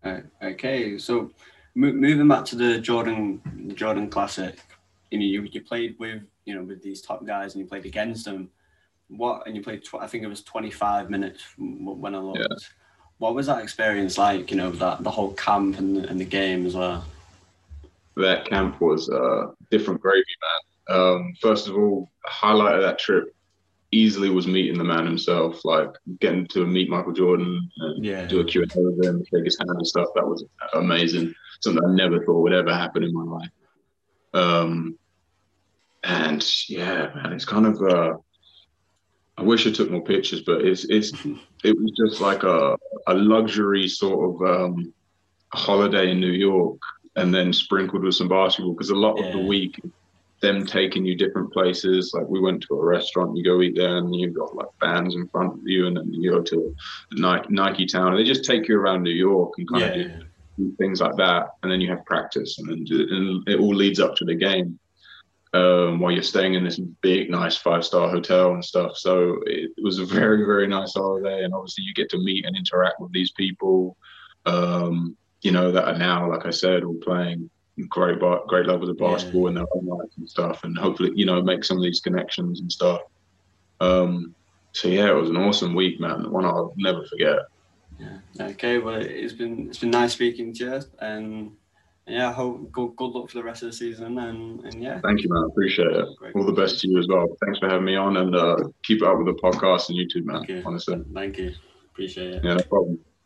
Okay, 0.43 0.97
so 0.99 1.31
moving 1.75 2.29
back 2.29 2.45
to 2.47 2.57
the 2.57 2.79
Jordan 2.79 3.73
Jordan 3.75 4.09
Classic, 4.09 4.59
you 5.11 5.19
know, 5.19 5.25
you, 5.25 5.43
you 5.43 5.61
played 5.61 5.97
with 5.99 6.23
you 6.45 6.55
know 6.55 6.63
with 6.63 6.83
these 6.83 7.03
top 7.03 7.27
guys 7.27 7.55
and 7.55 7.63
you 7.63 7.69
played 7.69 7.85
against 7.85 8.25
them. 8.25 8.51
What 9.09 9.47
and 9.47 9.55
you 9.55 9.63
played, 9.63 9.85
tw- 9.85 10.01
I 10.01 10.07
think 10.07 10.25
it 10.25 10.29
was 10.29 10.43
25 10.43 11.11
minutes 11.11 11.45
when 11.59 12.15
I 12.15 12.19
looked. 12.19 12.39
Yeah. 12.39 12.57
What 13.19 13.35
was 13.35 13.47
that 13.47 13.63
experience 13.63 14.19
like? 14.19 14.51
You 14.51 14.57
know, 14.57 14.71
that 14.71 15.05
the 15.05 15.11
whole 15.11 15.35
camp 15.35 15.79
and 15.79 15.97
the, 15.97 16.09
and 16.09 16.19
the 16.19 16.25
game 16.25 16.67
as 16.67 16.75
well. 16.75 17.05
That 18.17 18.47
camp 18.47 18.81
was 18.81 19.11
uh, 19.11 19.47
different 19.71 20.01
gravy, 20.01 20.25
man. 20.89 20.97
Um, 20.97 21.35
first 21.41 21.69
of 21.69 21.77
all, 21.77 22.11
highlight 22.25 22.77
of 22.77 22.83
that 22.83 22.99
trip 22.99 23.35
easily 23.91 24.29
was 24.29 24.47
meeting 24.47 24.77
the 24.77 24.85
man 24.85 25.07
himself, 25.07 25.65
like 25.65 25.91
getting 26.21 26.47
to 26.49 26.67
meet 26.67 26.91
Michael 26.91 27.13
Jordan 27.13 27.71
and 27.79 28.05
yeah. 28.05 28.27
do 28.27 28.41
a 28.41 28.45
Q&A 28.45 28.67
with 28.75 29.05
him, 29.05 29.25
shake 29.33 29.45
his 29.45 29.59
hand 29.59 29.71
and 29.71 29.87
stuff. 29.87 30.09
That 30.15 30.27
was 30.27 30.45
amazing. 30.75 31.35
Something 31.61 31.85
I 31.85 31.95
never 31.95 32.25
thought 32.25 32.43
would 32.43 32.53
ever 32.53 32.75
happen 32.75 33.05
in 33.05 33.15
my 33.15 33.23
life. 33.23 33.51
Um, 34.35 34.99
and 36.03 36.45
yeah, 36.69 37.11
man, 37.15 37.33
it's 37.33 37.45
kind 37.45 37.67
of. 37.67 37.81
Uh, 37.81 38.17
I 39.37 39.43
wish 39.43 39.67
I 39.67 39.71
took 39.71 39.91
more 39.91 40.05
pictures, 40.05 40.43
but 40.43 40.65
it's 40.65 40.85
it's 40.85 41.13
it 41.65 41.77
was 41.77 41.93
just 41.97 42.21
like 42.21 42.43
a 42.43 42.77
a 43.07 43.15
luxury 43.15 43.89
sort 43.89 44.43
of 44.43 44.49
um, 44.49 44.93
holiday 45.53 46.11
in 46.11 46.21
New 46.21 46.33
York, 46.33 46.79
and 47.17 47.35
then 47.35 47.53
sprinkled 47.53 48.03
with 48.03 48.15
some 48.15 48.29
basketball 48.29 48.73
because 48.73 48.91
a 48.91 48.95
lot 48.95 49.19
yeah. 49.19 49.27
of 49.27 49.33
the 49.33 49.47
week 49.47 49.81
them 50.45 50.67
taking 50.67 51.05
you 51.05 51.17
different 51.17 51.53
places. 51.53 52.13
Like 52.15 52.29
we 52.29 52.41
went 52.41 52.63
to 52.65 52.75
a 52.75 52.85
restaurant, 52.85 53.37
you 53.37 53.43
go 53.43 53.63
eat 53.63 53.77
there, 53.77 53.97
and 53.97 54.15
you've 54.15 54.35
got 54.35 54.55
like 54.55 54.69
fans 54.81 55.15
in 55.15 55.27
front 55.29 55.55
of 55.55 55.61
you, 55.65 55.87
and 55.87 55.97
then 55.97 56.13
you 56.13 56.31
go 56.31 56.43
to 56.43 56.75
Nike, 57.13 57.47
Nike 57.51 57.87
Town. 57.87 58.09
And 58.09 58.19
they 58.19 58.25
just 58.25 58.45
take 58.45 58.69
you 58.69 58.79
around 58.79 59.03
New 59.03 59.11
York 59.11 59.55
and 59.59 59.69
kind 59.69 59.81
yeah, 59.83 59.89
of 59.89 59.95
do, 59.95 60.27
do, 60.59 60.77
things 60.77 61.01
like 61.01 61.17
that, 61.17 61.49
and 61.63 61.73
then 61.73 61.81
you 61.81 61.91
have 61.91 62.05
practice, 62.05 62.59
and 62.59 62.69
then 62.69 62.87
and 62.89 63.49
it 63.49 63.59
all 63.59 63.75
leads 63.75 64.01
up 64.01 64.15
to 64.17 64.25
the 64.25 64.35
game. 64.35 64.79
Um, 65.55 66.01
while 66.01 66.11
you're 66.11 66.25
staying 66.25 66.55
in 66.55 66.65
this 66.65 66.81
big, 67.01 67.31
nice 67.31 67.57
five-star 67.57 68.11
hotel 68.11 68.55
and 68.55 68.65
stuff, 68.65 68.97
so 68.97 69.39
it, 69.47 69.71
it 69.77 69.85
was 69.85 70.01
a 70.01 70.05
very, 70.05 70.45
very 70.45 70.67
nice 70.67 70.95
holiday, 70.95 71.45
and 71.45 71.55
obviously 71.55 71.85
you 71.85 71.95
get 71.95 72.11
to 72.11 72.19
meet 72.19 72.45
and 72.45 72.57
interact 72.57 73.01
with 73.01 73.13
these 73.13 73.31
people, 73.31 73.97
um, 74.47 75.17
you 75.45 75.53
know, 75.53 75.71
that 75.71 75.85
are 75.87 75.99
now, 75.99 76.29
like 76.29 76.47
I 76.47 76.51
said, 76.51 76.83
all 76.83 76.97
playing 76.97 77.49
great 77.89 78.19
great 78.49 78.67
levels 78.67 78.89
of 78.89 78.99
basketball 78.99 79.43
yeah. 79.43 79.49
in 79.49 79.55
their 79.55 79.67
own 79.75 79.87
lives 79.87 80.17
and 80.17 80.29
stuff, 80.29 80.65
and 80.65 80.77
hopefully 80.77 81.13
you 81.15 81.27
know 81.27 81.41
make 81.43 81.63
some 81.63 81.77
of 81.77 81.83
these 81.85 82.01
connections 82.01 82.61
and 82.61 82.73
stuff. 82.73 83.03
Um, 83.81 84.35
so 84.73 84.89
yeah, 84.89 85.09
it 85.09 85.15
was 85.15 85.31
an 85.31 85.37
awesome 85.37 85.75
week, 85.75 86.01
man. 86.01 86.31
One 86.33 86.45
I'll 86.45 86.75
never 86.77 87.05
forget. 87.05 87.39
Yeah. 87.99 88.19
Okay. 88.41 88.79
Well, 88.79 88.97
it's 88.97 89.35
been 89.35 89.69
it's 89.69 89.79
been 89.79 89.91
nice 89.91 90.15
speaking 90.15 90.55
to 90.55 90.65
you, 90.65 90.81
and 90.99 91.53
yeah, 92.07 92.33
hope 92.33 92.73
good, 92.73 92.97
good 92.97 93.11
luck 93.11 93.31
for 93.31 93.39
the 93.39 93.45
rest 93.45 93.63
of 93.63 93.71
the 93.71 93.77
season 93.77 94.19
and, 94.19 94.61
and 94.65 94.83
yeah. 94.83 95.01
Thank 95.01 95.23
you, 95.23 95.29
man. 95.31 95.45
Appreciate 95.45 95.91
it. 95.91 96.07
Great. 96.19 96.37
All 96.37 96.45
the 96.45 96.53
best 96.53 96.81
to 96.81 96.89
you 96.89 96.99
as 96.99 97.07
well. 97.09 97.27
Thanks 97.45 97.59
for 97.59 97.69
having 97.69 97.85
me 97.85 97.97
on 97.97 98.19
and 98.19 98.35
uh, 98.35 98.57
keep 98.83 99.03
up 99.03 99.17
with 99.17 99.27
the 99.27 99.41
podcast 99.43 99.89
and 99.89 99.99
YouTube, 99.99 100.27
man. 100.27 100.45
Thank 100.45 100.49
you. 100.51 100.63
Honestly. 100.67 101.03
Thank 101.15 101.39
you. 101.39 101.55
Appreciate 101.93 102.35
it. 102.35 102.45
Yeah, 102.45 102.55
no 102.55 102.63
problem. 102.65 102.99